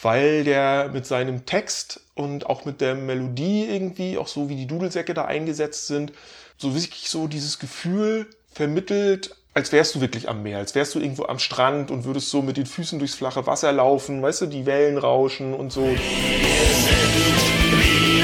weil 0.02 0.44
der 0.44 0.90
mit 0.92 1.06
seinem 1.06 1.46
Text 1.46 2.02
und 2.16 2.48
auch 2.48 2.66
mit 2.66 2.82
der 2.82 2.96
Melodie 2.96 3.66
irgendwie, 3.66 4.18
auch 4.18 4.28
so 4.28 4.50
wie 4.50 4.56
die 4.56 4.66
Dudelsäcke 4.66 5.14
da 5.14 5.26
eingesetzt 5.26 5.86
sind, 5.86 6.12
so 6.58 6.74
wirklich 6.74 7.08
so 7.08 7.28
dieses 7.28 7.60
Gefühl 7.60 8.26
vermittelt, 8.52 9.36
als 9.54 9.72
wärst 9.72 9.94
du 9.94 10.02
wirklich 10.02 10.28
am 10.28 10.42
Meer, 10.42 10.58
als 10.58 10.74
wärst 10.74 10.96
du 10.96 11.00
irgendwo 11.00 11.26
am 11.26 11.38
Strand 11.38 11.92
und 11.92 12.04
würdest 12.04 12.32
so 12.32 12.42
mit 12.42 12.58
den 12.58 12.66
Füßen 12.66 12.98
durchs 12.98 13.14
flache 13.14 13.46
Wasser 13.46 13.72
laufen, 13.72 14.24
weißt 14.24 14.42
du, 14.42 14.46
die 14.48 14.66
Wellen 14.66 14.98
rauschen 14.98 15.54
und 15.54 15.72
so. 15.72 15.88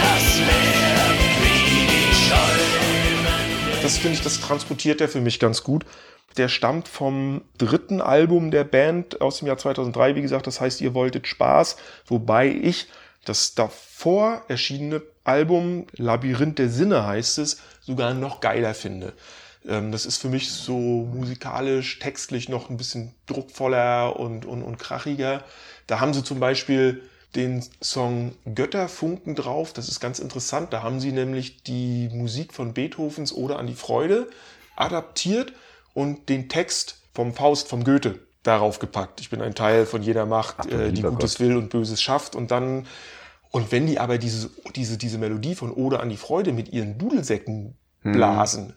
Das 0.02 0.75
finde 3.94 4.18
ich, 4.18 4.24
das 4.24 4.42
transportiert 4.42 5.00
er 5.02 5.10
für 5.10 5.22
mich 5.22 5.40
ganz 5.40 5.64
gut. 5.64 5.86
Der 6.38 6.50
stammt 6.50 6.88
vom 6.88 7.42
dritten 7.58 8.02
Album 8.02 8.52
der 8.52 8.64
Band 8.64 9.22
aus 9.22 9.40
dem 9.40 9.48
Jahr 9.48 9.58
2003. 9.58 10.16
Wie 10.16 10.22
gesagt, 10.22 10.48
das 10.48 10.60
heißt, 10.60 10.82
ihr 10.82 10.94
wolltet 10.94 11.28
Spaß. 11.28 11.78
Wobei 12.08 12.48
ich 12.48 12.88
das 13.24 13.56
davor 13.56 14.44
erschienene 14.48 15.02
Album 15.24 15.88
Labyrinth 15.96 16.60
der 16.60 16.70
Sinne 16.70 17.06
heißt 17.06 17.40
es, 17.40 17.62
sogar 17.82 18.14
noch 18.14 18.42
geiler 18.42 18.74
finde. 18.74 19.14
Ähm, 19.68 19.92
das 19.92 20.06
ist 20.06 20.18
für 20.18 20.30
mich 20.30 20.52
so 20.52 20.78
musikalisch, 20.78 22.00
textlich 22.00 22.50
noch 22.50 22.70
ein 22.70 22.78
bisschen 22.78 23.14
druckvoller 23.28 24.20
und, 24.20 24.46
und, 24.46 24.64
und 24.64 24.78
krachiger. 24.78 25.44
Da 25.88 26.00
haben 26.00 26.14
sie 26.14 26.24
zum 26.24 26.40
Beispiel 26.40 27.02
den 27.36 27.64
Song 27.82 28.34
Götterfunken 28.54 29.36
drauf. 29.36 29.74
Das 29.74 29.88
ist 29.88 30.00
ganz 30.00 30.20
interessant. 30.20 30.74
Da 30.74 30.84
haben 30.84 31.00
sie 31.00 31.12
nämlich 31.12 31.64
die 31.64 32.10
Musik 32.12 32.54
von 32.54 32.74
Beethovens 32.74 33.34
Oder 33.34 33.60
an 33.60 33.68
die 33.68 33.76
Freude 33.76 34.28
adaptiert 34.76 35.54
und 35.94 36.30
den 36.30 36.50
Text 36.50 37.02
vom 37.14 37.34
Faust, 37.34 37.68
vom 37.68 37.84
Goethe 37.84 38.20
darauf 38.44 38.80
gepackt. 38.80 39.22
Ich 39.22 39.30
bin 39.30 39.42
ein 39.42 39.56
Teil 39.56 39.86
von 39.86 40.04
jeder 40.04 40.26
Macht, 40.26 40.56
Ach 40.60 40.66
äh, 40.68 40.92
die 40.92 41.02
Gutes 41.02 41.40
will 41.40 41.58
und 41.58 41.70
Böses 41.70 42.02
schafft. 42.02 42.36
Und 42.36 42.52
dann, 42.52 42.88
und 43.52 43.72
wenn 43.72 43.88
die 43.88 44.00
aber 44.00 44.18
diese, 44.18 44.50
diese, 44.76 44.98
diese 44.98 45.18
Melodie 45.18 45.56
von 45.56 45.72
Oder 45.72 46.02
an 46.02 46.10
die 46.10 46.18
Freude 46.18 46.54
mit 46.54 46.72
ihren 46.72 46.98
Dudelsäcken 46.98 47.76
blasen, 48.04 48.76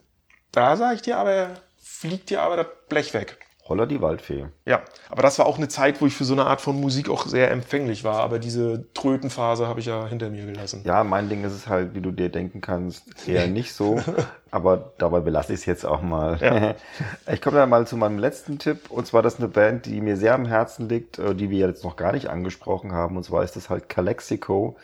da 0.52 0.76
sage 0.76 0.96
ich 0.96 1.02
dir 1.02 1.18
aber, 1.18 1.50
fliegt 1.76 2.30
dir 2.30 2.42
aber 2.42 2.56
das 2.56 2.66
Blech 2.88 3.12
weg. 3.12 3.38
Holla 3.68 3.86
die 3.86 4.00
Waldfee. 4.00 4.46
Ja, 4.64 4.82
aber 5.10 5.22
das 5.22 5.38
war 5.38 5.46
auch 5.46 5.58
eine 5.58 5.68
Zeit, 5.68 6.00
wo 6.00 6.06
ich 6.06 6.14
für 6.14 6.24
so 6.24 6.32
eine 6.32 6.46
Art 6.46 6.60
von 6.60 6.80
Musik 6.80 7.10
auch 7.10 7.26
sehr 7.26 7.50
empfänglich 7.50 8.02
war. 8.02 8.20
Aber 8.20 8.38
diese 8.38 8.86
Trötenphase 8.94 9.66
habe 9.66 9.80
ich 9.80 9.86
ja 9.86 10.06
hinter 10.06 10.30
mir 10.30 10.46
gelassen. 10.46 10.82
Ja, 10.84 11.04
mein 11.04 11.28
Ding 11.28 11.44
ist 11.44 11.52
es 11.52 11.68
halt, 11.68 11.94
wie 11.94 12.00
du 12.00 12.10
dir 12.10 12.30
denken 12.30 12.60
kannst, 12.60 13.28
eher 13.28 13.46
nicht 13.46 13.74
so. 13.74 14.00
aber 14.50 14.92
dabei 14.98 15.20
belasse 15.20 15.52
ich 15.52 15.60
es 15.60 15.66
jetzt 15.66 15.84
auch 15.84 16.02
mal. 16.02 16.38
Ja. 16.40 16.74
Ich 17.32 17.42
komme 17.42 17.58
dann 17.58 17.68
mal 17.68 17.86
zu 17.86 17.96
meinem 17.96 18.18
letzten 18.18 18.58
Tipp. 18.58 18.90
Und 18.90 19.06
zwar 19.06 19.22
das 19.22 19.34
ist 19.34 19.40
eine 19.40 19.48
Band, 19.48 19.86
die 19.86 20.00
mir 20.00 20.16
sehr 20.16 20.34
am 20.34 20.46
Herzen 20.46 20.88
liegt, 20.88 21.18
äh, 21.18 21.34
die 21.34 21.50
wir 21.50 21.66
jetzt 21.66 21.84
noch 21.84 21.96
gar 21.96 22.12
nicht 22.12 22.28
angesprochen 22.28 22.92
haben. 22.92 23.16
Und 23.16 23.24
zwar 23.24 23.44
ist 23.44 23.56
das 23.56 23.68
halt 23.68 23.88
Calexico, 23.88 24.76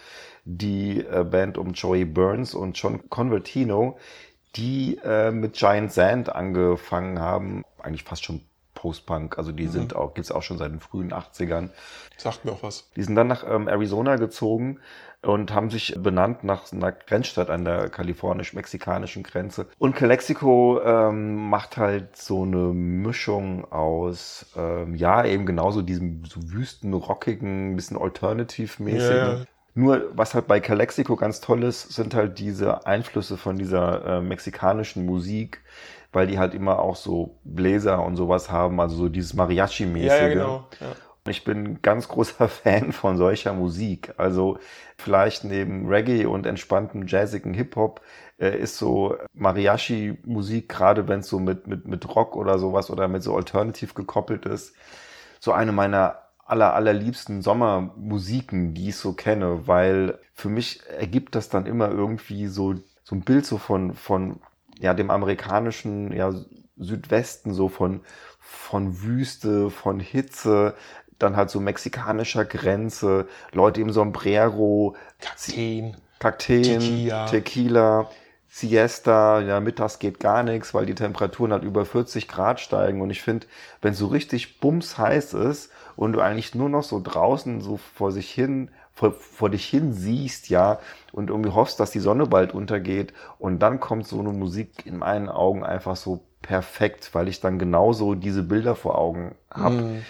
die 0.44 1.01
äh, 1.01 1.25
Band 1.25 1.57
um 1.57 1.73
Joey 1.73 2.05
Burns 2.05 2.55
und 2.55 2.77
John 2.77 3.09
Convertino, 3.09 3.97
die 4.57 4.99
äh, 5.05 5.31
mit 5.31 5.55
Giant 5.55 5.92
Sand 5.92 6.35
angefangen 6.35 7.18
haben. 7.18 7.64
Eigentlich 7.83 8.05
fast 8.05 8.25
schon 8.25 8.42
Post-Punk. 8.75 9.39
Also 9.39 9.53
die 9.53 9.67
sind 9.67 9.97
auch, 9.97 10.15
gibt's 10.15 10.33
auch 10.33 10.43
schon 10.43 10.59
seit 10.59 10.73
den 10.73 10.81
frühen 10.81 11.13
80ern. 11.13 11.71
Sagt 12.17 12.45
mir 12.45 12.53
auch 12.53 12.63
was. 12.63 12.91
Die 12.97 13.03
sind 13.03 13.15
dann 13.15 13.29
nach 13.29 13.45
ähm, 13.49 13.69
Arizona 13.69 14.17
gezogen 14.17 14.81
und 15.23 15.53
haben 15.53 15.71
sich 15.71 15.95
benannt 15.97 16.45
nach 16.45 16.71
einer 16.73 16.93
Grenzstadt 16.93 17.51
an 17.51 17.65
der 17.65 17.89
kalifornisch-mexikanischen 17.89 19.23
Grenze. 19.23 19.67
Und 19.79 19.97
Calexico 19.97 20.81
ähm, 20.85 21.49
macht 21.49 21.77
halt 21.77 22.17
so 22.17 22.43
eine 22.43 22.73
Mischung 22.73 23.71
aus, 23.73 24.47
ähm, 24.57 24.95
ja, 24.95 25.25
eben 25.25 25.47
genauso 25.47 25.83
diesem 25.83 26.25
so 26.25 26.53
wüsten, 26.53 26.93
rockigen, 26.93 27.77
bisschen 27.77 27.97
alternative-mäßigen. 27.97 29.17
Ja. 29.17 29.45
Nur, 29.77 30.11
was 30.15 30.35
halt 30.35 30.47
bei 30.47 30.61
Calexico 30.61 31.17
ganz 31.17 31.41
toll 31.41 31.65
ist, 31.65 31.93
sind 31.93 32.15
halt 32.15 32.39
diese 32.39 32.87
Einflüsse 32.87 33.37
von 33.37 33.59
dieser 33.59 34.05
äh, 34.07 34.21
mexikanischen 34.21 35.05
Musik, 35.05 35.63
weil 36.14 36.27
die 36.27 36.38
halt 36.38 36.55
immer 36.55 36.79
auch 36.79 36.96
so 36.96 37.38
Bläser 37.44 38.05
und 38.05 38.16
sowas 38.16 38.50
haben, 38.50 38.81
also 38.81 38.96
so 38.96 39.09
dieses 39.09 39.35
Mariachi-mäßige. 39.35 40.07
Ja, 40.07 40.16
ja, 40.16 40.29
genau. 40.29 40.64
Ja. 40.81 40.87
Ich 41.27 41.44
bin 41.44 41.64
ein 41.64 41.83
ganz 41.83 42.09
großer 42.09 42.48
Fan 42.48 42.92
von 42.92 43.16
solcher 43.16 43.53
Musik. 43.53 44.14
Also 44.16 44.59
vielleicht 44.98 45.44
neben 45.44 45.88
Reggae 45.88 46.27
und 46.27 46.46
entspanntem 46.46 47.07
jazzigen 47.07 47.55
Hip-Hop 47.55 48.00
äh, 48.38 48.57
ist 48.59 48.77
so 48.77 49.16
Mariachi-Musik, 49.33 50.68
gerade 50.68 51.09
wenn 51.09 51.20
es 51.20 51.29
so 51.29 51.38
mit, 51.38 51.66
mit, 51.66 51.87
mit 51.87 52.14
Rock 52.14 52.37
oder 52.37 52.59
sowas 52.59 52.90
oder 52.90 53.09
mit 53.09 53.22
so 53.22 53.35
Alternative 53.37 53.94
gekoppelt 53.94 54.46
ist, 54.46 54.74
so 55.40 55.53
eine 55.53 55.72
meiner 55.72 56.18
aller, 56.46 56.74
allerliebsten 56.74 57.42
Sommermusiken, 57.42 58.74
die 58.74 58.90
ich 58.90 58.96
so 58.96 59.14
kenne, 59.14 59.66
weil 59.66 60.18
für 60.35 60.48
mich 60.48 60.83
ergibt 60.90 61.35
das 61.35 61.48
dann 61.48 61.66
immer 61.66 61.90
irgendwie 61.90 62.48
so, 62.48 62.74
so 63.03 63.14
ein 63.16 63.22
Bild 63.22 63.46
so 63.46 63.57
von, 63.57 63.94
von 63.94 64.40
ja, 64.81 64.95
dem 64.95 65.11
amerikanischen 65.11 66.13
ja, 66.13 66.33
Südwesten, 66.77 67.55
so 67.55 67.69
von, 67.69 68.01
von 68.39 69.03
Wüste, 69.03 69.71
von 69.71 70.01
Hitze, 70.01 70.75
dann 71.19 71.37
halt 71.37 71.51
so 71.51 71.61
mexikanischer 71.61 72.45
Grenze, 72.45 73.29
Leute 73.53 73.81
im 73.81 73.91
Sombrero, 73.91 74.97
Kakteen. 75.21 75.97
Kakteen, 76.19 76.81
Tequila. 76.81 77.27
Tequila, 77.27 78.11
Siesta, 78.49 79.41
ja, 79.41 79.59
mittags 79.61 79.99
geht 79.99 80.21
gar 80.21 80.43
nichts, 80.45 80.75
weil 80.75 80.87
die 80.87 80.95
Temperaturen 80.95 81.53
halt 81.53 81.65
über 81.65 81.85
40 81.85 82.29
Grad 82.29 82.61
steigen. 82.61 83.01
Und 83.01 83.11
ich 83.11 83.21
finde, 83.21 83.47
wenn 83.83 83.93
es 83.95 83.99
so 83.99 84.07
richtig 84.07 84.61
bums 84.61 84.97
heiß 84.97 85.35
ist 85.35 85.73
und 85.97 86.13
du 86.13 86.21
eigentlich 86.21 86.55
nur 86.55 86.69
noch 86.69 86.85
so 86.85 87.01
draußen 87.03 87.61
so 87.61 87.79
vor 87.79 88.13
sich 88.13 88.31
hin, 88.31 88.71
vor, 88.94 89.12
vor 89.12 89.50
dich 89.50 89.66
hin 89.66 89.92
siehst, 89.92 90.48
ja, 90.48 90.78
und 91.12 91.30
irgendwie 91.30 91.50
hoffst, 91.50 91.80
dass 91.80 91.90
die 91.90 92.00
Sonne 92.00 92.26
bald 92.26 92.54
untergeht 92.54 93.12
und 93.38 93.59
dann 93.61 93.80
kommt 93.80 94.07
so 94.07 94.18
eine 94.20 94.33
Musik 94.33 94.87
in 94.87 94.98
meinen 94.98 95.28
Augen 95.28 95.64
einfach 95.64 95.96
so 95.96 96.24
perfekt, 96.42 97.11
weil 97.14 97.28
ich 97.28 97.40
dann 97.40 97.59
genauso 97.59 98.14
diese 98.14 98.42
Bilder 98.42 98.76
vor 98.76 98.98
Augen 98.98 99.35
habe. 99.50 100.02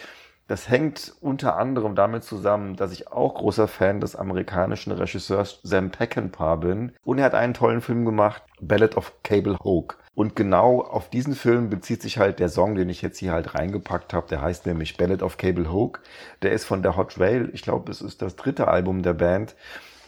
Das 0.47 0.69
hängt 0.69 1.15
unter 1.23 1.57
anderem 1.57 1.95
damit 1.95 2.23
zusammen, 2.23 2.77
dass 2.77 2.93
ich 2.93 3.11
auch 3.11 3.35
großer 3.35 3.67
Fan 3.67 4.01
des 4.01 4.15
amerikanischen 4.15 4.93
Regisseurs 4.93 5.61
Sam 5.63 5.91
Peckinpah 5.91 6.57
bin. 6.57 6.93
Und 7.03 7.19
er 7.19 7.25
hat 7.25 7.35
einen 7.35 7.55
tollen 7.55 7.81
Film 7.81 8.05
gemacht, 8.05 8.43
Ballad 8.61 8.97
of 8.99 9.15
Cable 9.23 9.57
Hogue. 9.65 9.97
Und 10.17 10.37
genau 10.37 10.81
auf 10.81 11.11
diesen 11.11 11.35
Film 11.35 11.71
bezieht 11.71 12.01
sich 12.01 12.19
halt 12.19 12.39
der 12.39 12.49
Song, 12.49 12.77
den 12.77 12.89
ich 12.89 13.03
jetzt 13.03 13.19
hier 13.19 13.33
halt 13.33 13.57
reingepackt 13.57 14.15
habe. 14.15 14.29
Der 14.29 14.43
heißt 14.43 14.65
nämlich 14.65 14.97
Ballad 14.97 15.23
of 15.23 15.39
Cable 15.39 15.73
Hogue. 15.73 16.01
Der 16.43 16.53
ist 16.53 16.65
von 16.65 16.85
der 16.85 16.97
Hot 16.97 17.19
Rail. 17.19 17.51
Ich 17.53 17.63
glaube, 17.63 17.91
es 17.91 18.01
ist 18.01 18.23
das 18.23 18.37
dritte 18.37 18.69
Album 18.69 19.03
der 19.03 19.15
Band. 19.15 19.57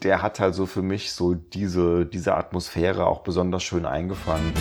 Der 0.05 0.23
hat 0.23 0.39
halt 0.39 0.55
so 0.55 0.67
für 0.67 0.83
mich 0.83 1.13
so 1.13 1.35
diese, 1.35 2.07
diese 2.07 2.37
Atmosphäre 2.37 3.07
auch 3.07 3.23
besonders 3.23 3.65
schön 3.65 3.85
eingefangen. 3.85 4.53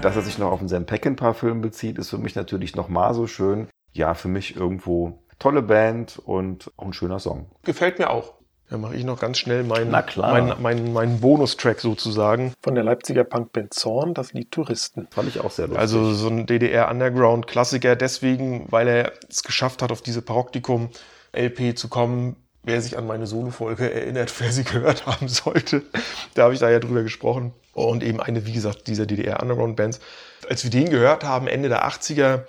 Dass 0.00 0.14
er 0.14 0.22
sich 0.22 0.38
noch 0.38 0.52
auf 0.52 0.60
den 0.60 0.68
Sam 0.68 0.86
Peckinpah-Film 0.86 1.60
bezieht, 1.60 1.98
ist 1.98 2.10
für 2.10 2.18
mich 2.18 2.36
natürlich 2.36 2.76
noch 2.76 2.88
mal 2.88 3.14
so 3.14 3.26
schön. 3.26 3.66
Ja, 3.92 4.14
für 4.14 4.28
mich 4.28 4.54
irgendwo 4.54 5.18
Tolle 5.40 5.62
Band 5.62 6.18
und 6.24 6.70
auch 6.76 6.86
ein 6.86 6.92
schöner 6.92 7.18
Song. 7.18 7.46
Gefällt 7.64 7.98
mir 7.98 8.10
auch. 8.10 8.35
Da 8.68 8.78
mache 8.78 8.96
ich 8.96 9.04
noch 9.04 9.20
ganz 9.20 9.38
schnell 9.38 9.62
meinen, 9.62 9.90
meinen, 9.90 10.60
meinen, 10.60 10.92
meinen 10.92 11.20
Bonustrack 11.20 11.80
sozusagen. 11.80 12.52
Von 12.60 12.74
der 12.74 12.82
Leipziger 12.82 13.22
Punkband 13.22 13.72
Zorn, 13.72 14.12
das 14.12 14.32
Lied 14.32 14.50
Touristen. 14.50 15.06
Fand 15.12 15.28
ich 15.28 15.40
auch 15.40 15.52
sehr 15.52 15.66
lustig. 15.66 15.80
Also 15.80 16.12
so 16.12 16.28
ein 16.28 16.46
DDR-Underground-Klassiker 16.46 17.94
deswegen, 17.94 18.66
weil 18.70 18.88
er 18.88 19.12
es 19.28 19.44
geschafft 19.44 19.82
hat, 19.82 19.92
auf 19.92 20.02
diese 20.02 20.20
Paroptikum-LP 20.20 21.78
zu 21.78 21.88
kommen. 21.88 22.36
Wer 22.64 22.82
sich 22.82 22.98
an 22.98 23.06
meine 23.06 23.28
Solo-Folge 23.28 23.92
erinnert, 23.92 24.34
wer 24.40 24.50
sie 24.50 24.64
gehört 24.64 25.06
haben 25.06 25.28
sollte, 25.28 25.82
da 26.34 26.44
habe 26.44 26.54
ich 26.54 26.58
da 26.58 26.68
ja 26.68 26.80
drüber 26.80 27.04
gesprochen. 27.04 27.52
Und 27.72 28.02
eben 28.02 28.20
eine, 28.20 28.46
wie 28.46 28.52
gesagt, 28.52 28.88
dieser 28.88 29.06
DDR-Underground-Bands. 29.06 30.00
Als 30.48 30.64
wir 30.64 30.70
den 30.70 30.90
gehört 30.90 31.22
haben, 31.22 31.46
Ende 31.46 31.68
der 31.68 31.86
80er, 31.86 32.40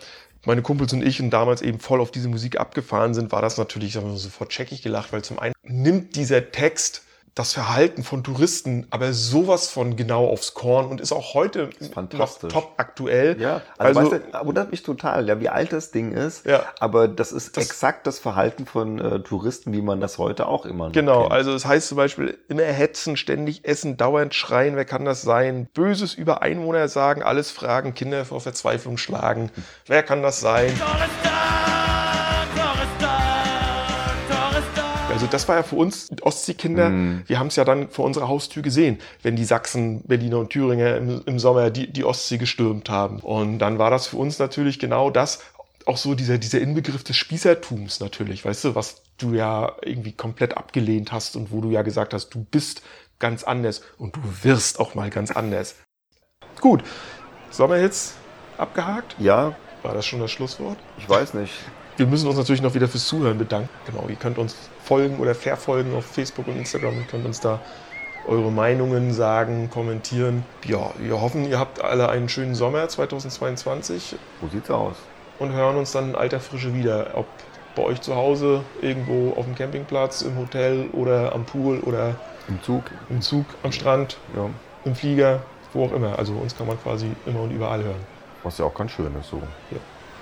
meine 0.47 0.61
Kumpels 0.61 0.93
und 0.93 1.05
ich 1.05 1.21
und 1.21 1.29
damals 1.29 1.61
eben 1.61 1.79
voll 1.79 1.99
auf 1.99 2.09
diese 2.09 2.29
Musik 2.29 2.57
abgefahren 2.57 3.13
sind, 3.13 3.33
war 3.33 3.41
das 3.41 3.57
natürlich 3.57 3.93
sagen 3.93 4.07
wir 4.07 4.13
mal, 4.13 4.17
sofort 4.17 4.49
checkig 4.49 4.81
gelacht, 4.81 5.11
weil 5.11 5.21
zum 5.21 5.39
einen 5.39 5.53
nimmt 5.63 6.15
dieser 6.15 6.51
Text 6.51 7.03
das 7.39 7.53
Verhalten 7.53 8.03
von 8.03 8.23
Touristen 8.23 8.87
aber 8.89 9.13
sowas 9.13 9.69
von 9.69 9.95
genau 9.95 10.27
aufs 10.27 10.53
Korn 10.53 10.87
und 10.87 10.99
ist 11.01 11.11
auch 11.11 11.33
heute 11.33 11.69
fantastisch. 11.93 12.53
noch 12.53 12.61
top 12.63 12.73
aktuell. 12.77 13.39
Ja, 13.39 13.61
also, 13.77 13.99
Also- 13.99 14.11
weißt 14.13 14.23
du, 14.41 14.45
wundert 14.47 14.71
mich 14.71 14.83
total, 14.83 15.27
ja, 15.27 15.39
wie 15.39 15.49
alt 15.49 15.71
das 15.73 15.91
Ding 15.91 16.13
ist. 16.13 16.45
Ja. 16.45 16.63
Aber 16.79 17.07
das 17.07 17.31
ist 17.31 17.55
Das- 17.57 17.65
exakt 17.65 18.07
das 18.07 18.19
Verhalten 18.19 18.65
von 18.65 18.99
äh, 18.99 19.19
Touristen, 19.19 19.73
wie 19.73 19.81
man 19.81 20.01
das 20.01 20.17
heute 20.17 20.47
auch 20.47 20.65
immer 20.65 20.85
noch 20.87 20.93
Genau, 20.93 21.21
kennt. 21.23 21.33
also 21.33 21.53
es 21.53 21.65
heißt 21.65 21.87
zum 21.89 21.97
Beispiel 21.97 22.37
immer 22.47 22.63
hetzen, 22.63 23.17
ständig 23.17 23.65
essen, 23.65 23.97
dauernd 23.97 24.33
schreien, 24.33 24.75
wer 24.75 24.85
kann 24.85 25.05
das 25.05 25.21
sein? 25.21 25.67
Böses 25.73 26.13
über 26.13 26.41
Einwohner 26.41 26.87
sagen, 26.87 27.21
alles 27.23 27.51
fragen, 27.51 27.93
Kinder 27.93 28.25
vor 28.25 28.41
Verzweiflung 28.41 28.97
schlagen. 28.97 29.51
Wer 29.85 30.03
kann 30.03 30.21
das 30.23 30.39
sein? 30.39 30.71
Also 35.17 35.25
das 35.25 35.47
war 35.47 35.55
ja 35.55 35.63
für 35.63 35.77
uns 35.77 36.09
Ostseekinder, 36.21 36.91
wir 37.25 37.39
haben 37.39 37.47
es 37.47 37.55
ja 37.55 37.65
dann 37.65 37.89
vor 37.89 38.05
unserer 38.05 38.27
Haustür 38.27 38.61
gesehen, 38.61 38.99
wenn 39.23 39.35
die 39.35 39.45
Sachsen, 39.45 40.03
Berliner 40.03 40.37
und 40.37 40.51
Thüringer 40.51 40.95
im, 40.95 41.23
im 41.25 41.39
Sommer 41.39 41.71
die, 41.71 41.91
die 41.91 42.03
Ostsee 42.03 42.37
gestürmt 42.37 42.91
haben. 42.91 43.19
Und 43.21 43.57
dann 43.57 43.79
war 43.79 43.89
das 43.89 44.05
für 44.05 44.17
uns 44.17 44.37
natürlich 44.37 44.77
genau 44.77 45.09
das, 45.09 45.39
auch 45.87 45.97
so 45.97 46.13
dieser, 46.13 46.37
dieser 46.37 46.61
Inbegriff 46.61 47.03
des 47.03 47.17
Spießertums 47.17 47.99
natürlich, 47.99 48.45
weißt 48.45 48.65
du, 48.65 48.75
was 48.75 49.01
du 49.17 49.33
ja 49.33 49.71
irgendwie 49.81 50.11
komplett 50.11 50.55
abgelehnt 50.55 51.11
hast 51.11 51.35
und 51.35 51.51
wo 51.51 51.61
du 51.61 51.71
ja 51.71 51.81
gesagt 51.81 52.13
hast, 52.13 52.29
du 52.35 52.43
bist 52.43 52.83
ganz 53.17 53.43
anders 53.43 53.81
und 53.97 54.17
du 54.17 54.19
wirst 54.43 54.79
auch 54.79 54.93
mal 54.93 55.09
ganz 55.09 55.31
anders. 55.31 55.77
Gut, 56.61 56.83
Sommerhits 57.49 58.13
abgehakt. 58.59 59.15
Ja, 59.17 59.55
War 59.81 59.95
das 59.95 60.05
schon 60.05 60.19
das 60.19 60.29
Schlusswort? 60.29 60.77
ich 60.99 61.09
weiß 61.09 61.33
nicht. 61.33 61.53
Wir 61.97 62.05
müssen 62.05 62.27
uns 62.27 62.37
natürlich 62.37 62.61
noch 62.61 62.73
wieder 62.75 62.87
fürs 62.87 63.07
Zuhören 63.07 63.37
bedanken. 63.37 63.69
Genau, 63.87 64.05
ihr 64.07 64.15
könnt 64.15 64.37
uns 64.37 64.55
folgen 64.83 65.17
oder 65.19 65.33
verfolgen 65.33 65.95
auf 65.95 66.05
Facebook 66.05 66.47
und 66.47 66.55
Instagram 66.57 66.95
und 66.97 67.07
könnt 67.07 67.25
uns 67.25 67.39
da 67.39 67.59
eure 68.27 68.51
Meinungen 68.51 69.13
sagen, 69.13 69.69
kommentieren. 69.71 70.43
Ja, 70.65 70.91
wir 70.99 71.19
hoffen, 71.21 71.47
ihr 71.49 71.57
habt 71.59 71.81
alle 71.83 72.09
einen 72.09 72.29
schönen 72.29 72.55
Sommer 72.55 72.87
2022 72.87 74.15
Wo 74.41 74.47
sieht's 74.49 74.69
aus? 74.69 74.95
und 75.39 75.53
hören 75.53 75.75
uns 75.77 75.91
dann 75.91 76.09
in 76.09 76.15
alter 76.15 76.39
Frische 76.39 76.73
wieder. 76.75 77.11
Ob 77.15 77.25
bei 77.75 77.83
euch 77.83 78.01
zu 78.01 78.15
Hause, 78.15 78.61
irgendwo 78.81 79.33
auf 79.35 79.45
dem 79.45 79.55
Campingplatz, 79.55 80.21
im 80.23 80.37
Hotel 80.37 80.87
oder 80.93 81.33
am 81.33 81.45
Pool 81.45 81.79
oder 81.79 82.15
Im 82.47 82.61
Zug? 82.61 82.83
im 83.09 83.21
Zug, 83.21 83.45
am 83.63 83.71
Strand, 83.71 84.17
Ja. 84.35 84.49
im 84.85 84.95
Flieger, 84.95 85.41
wo 85.73 85.85
auch 85.85 85.93
immer. 85.93 86.17
Also 86.19 86.33
uns 86.33 86.55
kann 86.57 86.67
man 86.67 86.81
quasi 86.81 87.07
immer 87.25 87.41
und 87.41 87.51
überall 87.51 87.83
hören. 87.83 88.01
Was 88.43 88.57
ja 88.57 88.65
auch 88.65 88.73
ganz 88.73 88.91
schön 88.91 89.13
ist, 89.19 89.29
so. 89.29 89.41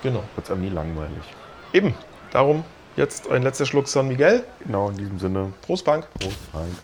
Genau. 0.02 0.22
Wird's 0.36 0.50
einem 0.50 0.62
nie 0.62 0.68
langweilig. 0.68 1.22
Eben. 1.72 1.94
Darum 2.32 2.64
jetzt 2.96 3.30
ein 3.30 3.42
letzter 3.42 3.66
Schluck 3.66 3.88
San 3.88 4.08
Miguel. 4.08 4.44
Genau, 4.60 4.90
in 4.90 4.96
diesem 4.96 5.18
Sinne. 5.18 5.52
Prost, 5.62 5.84
Bank. 5.84 6.08
Prost 6.18 6.38
rein. 6.54 6.76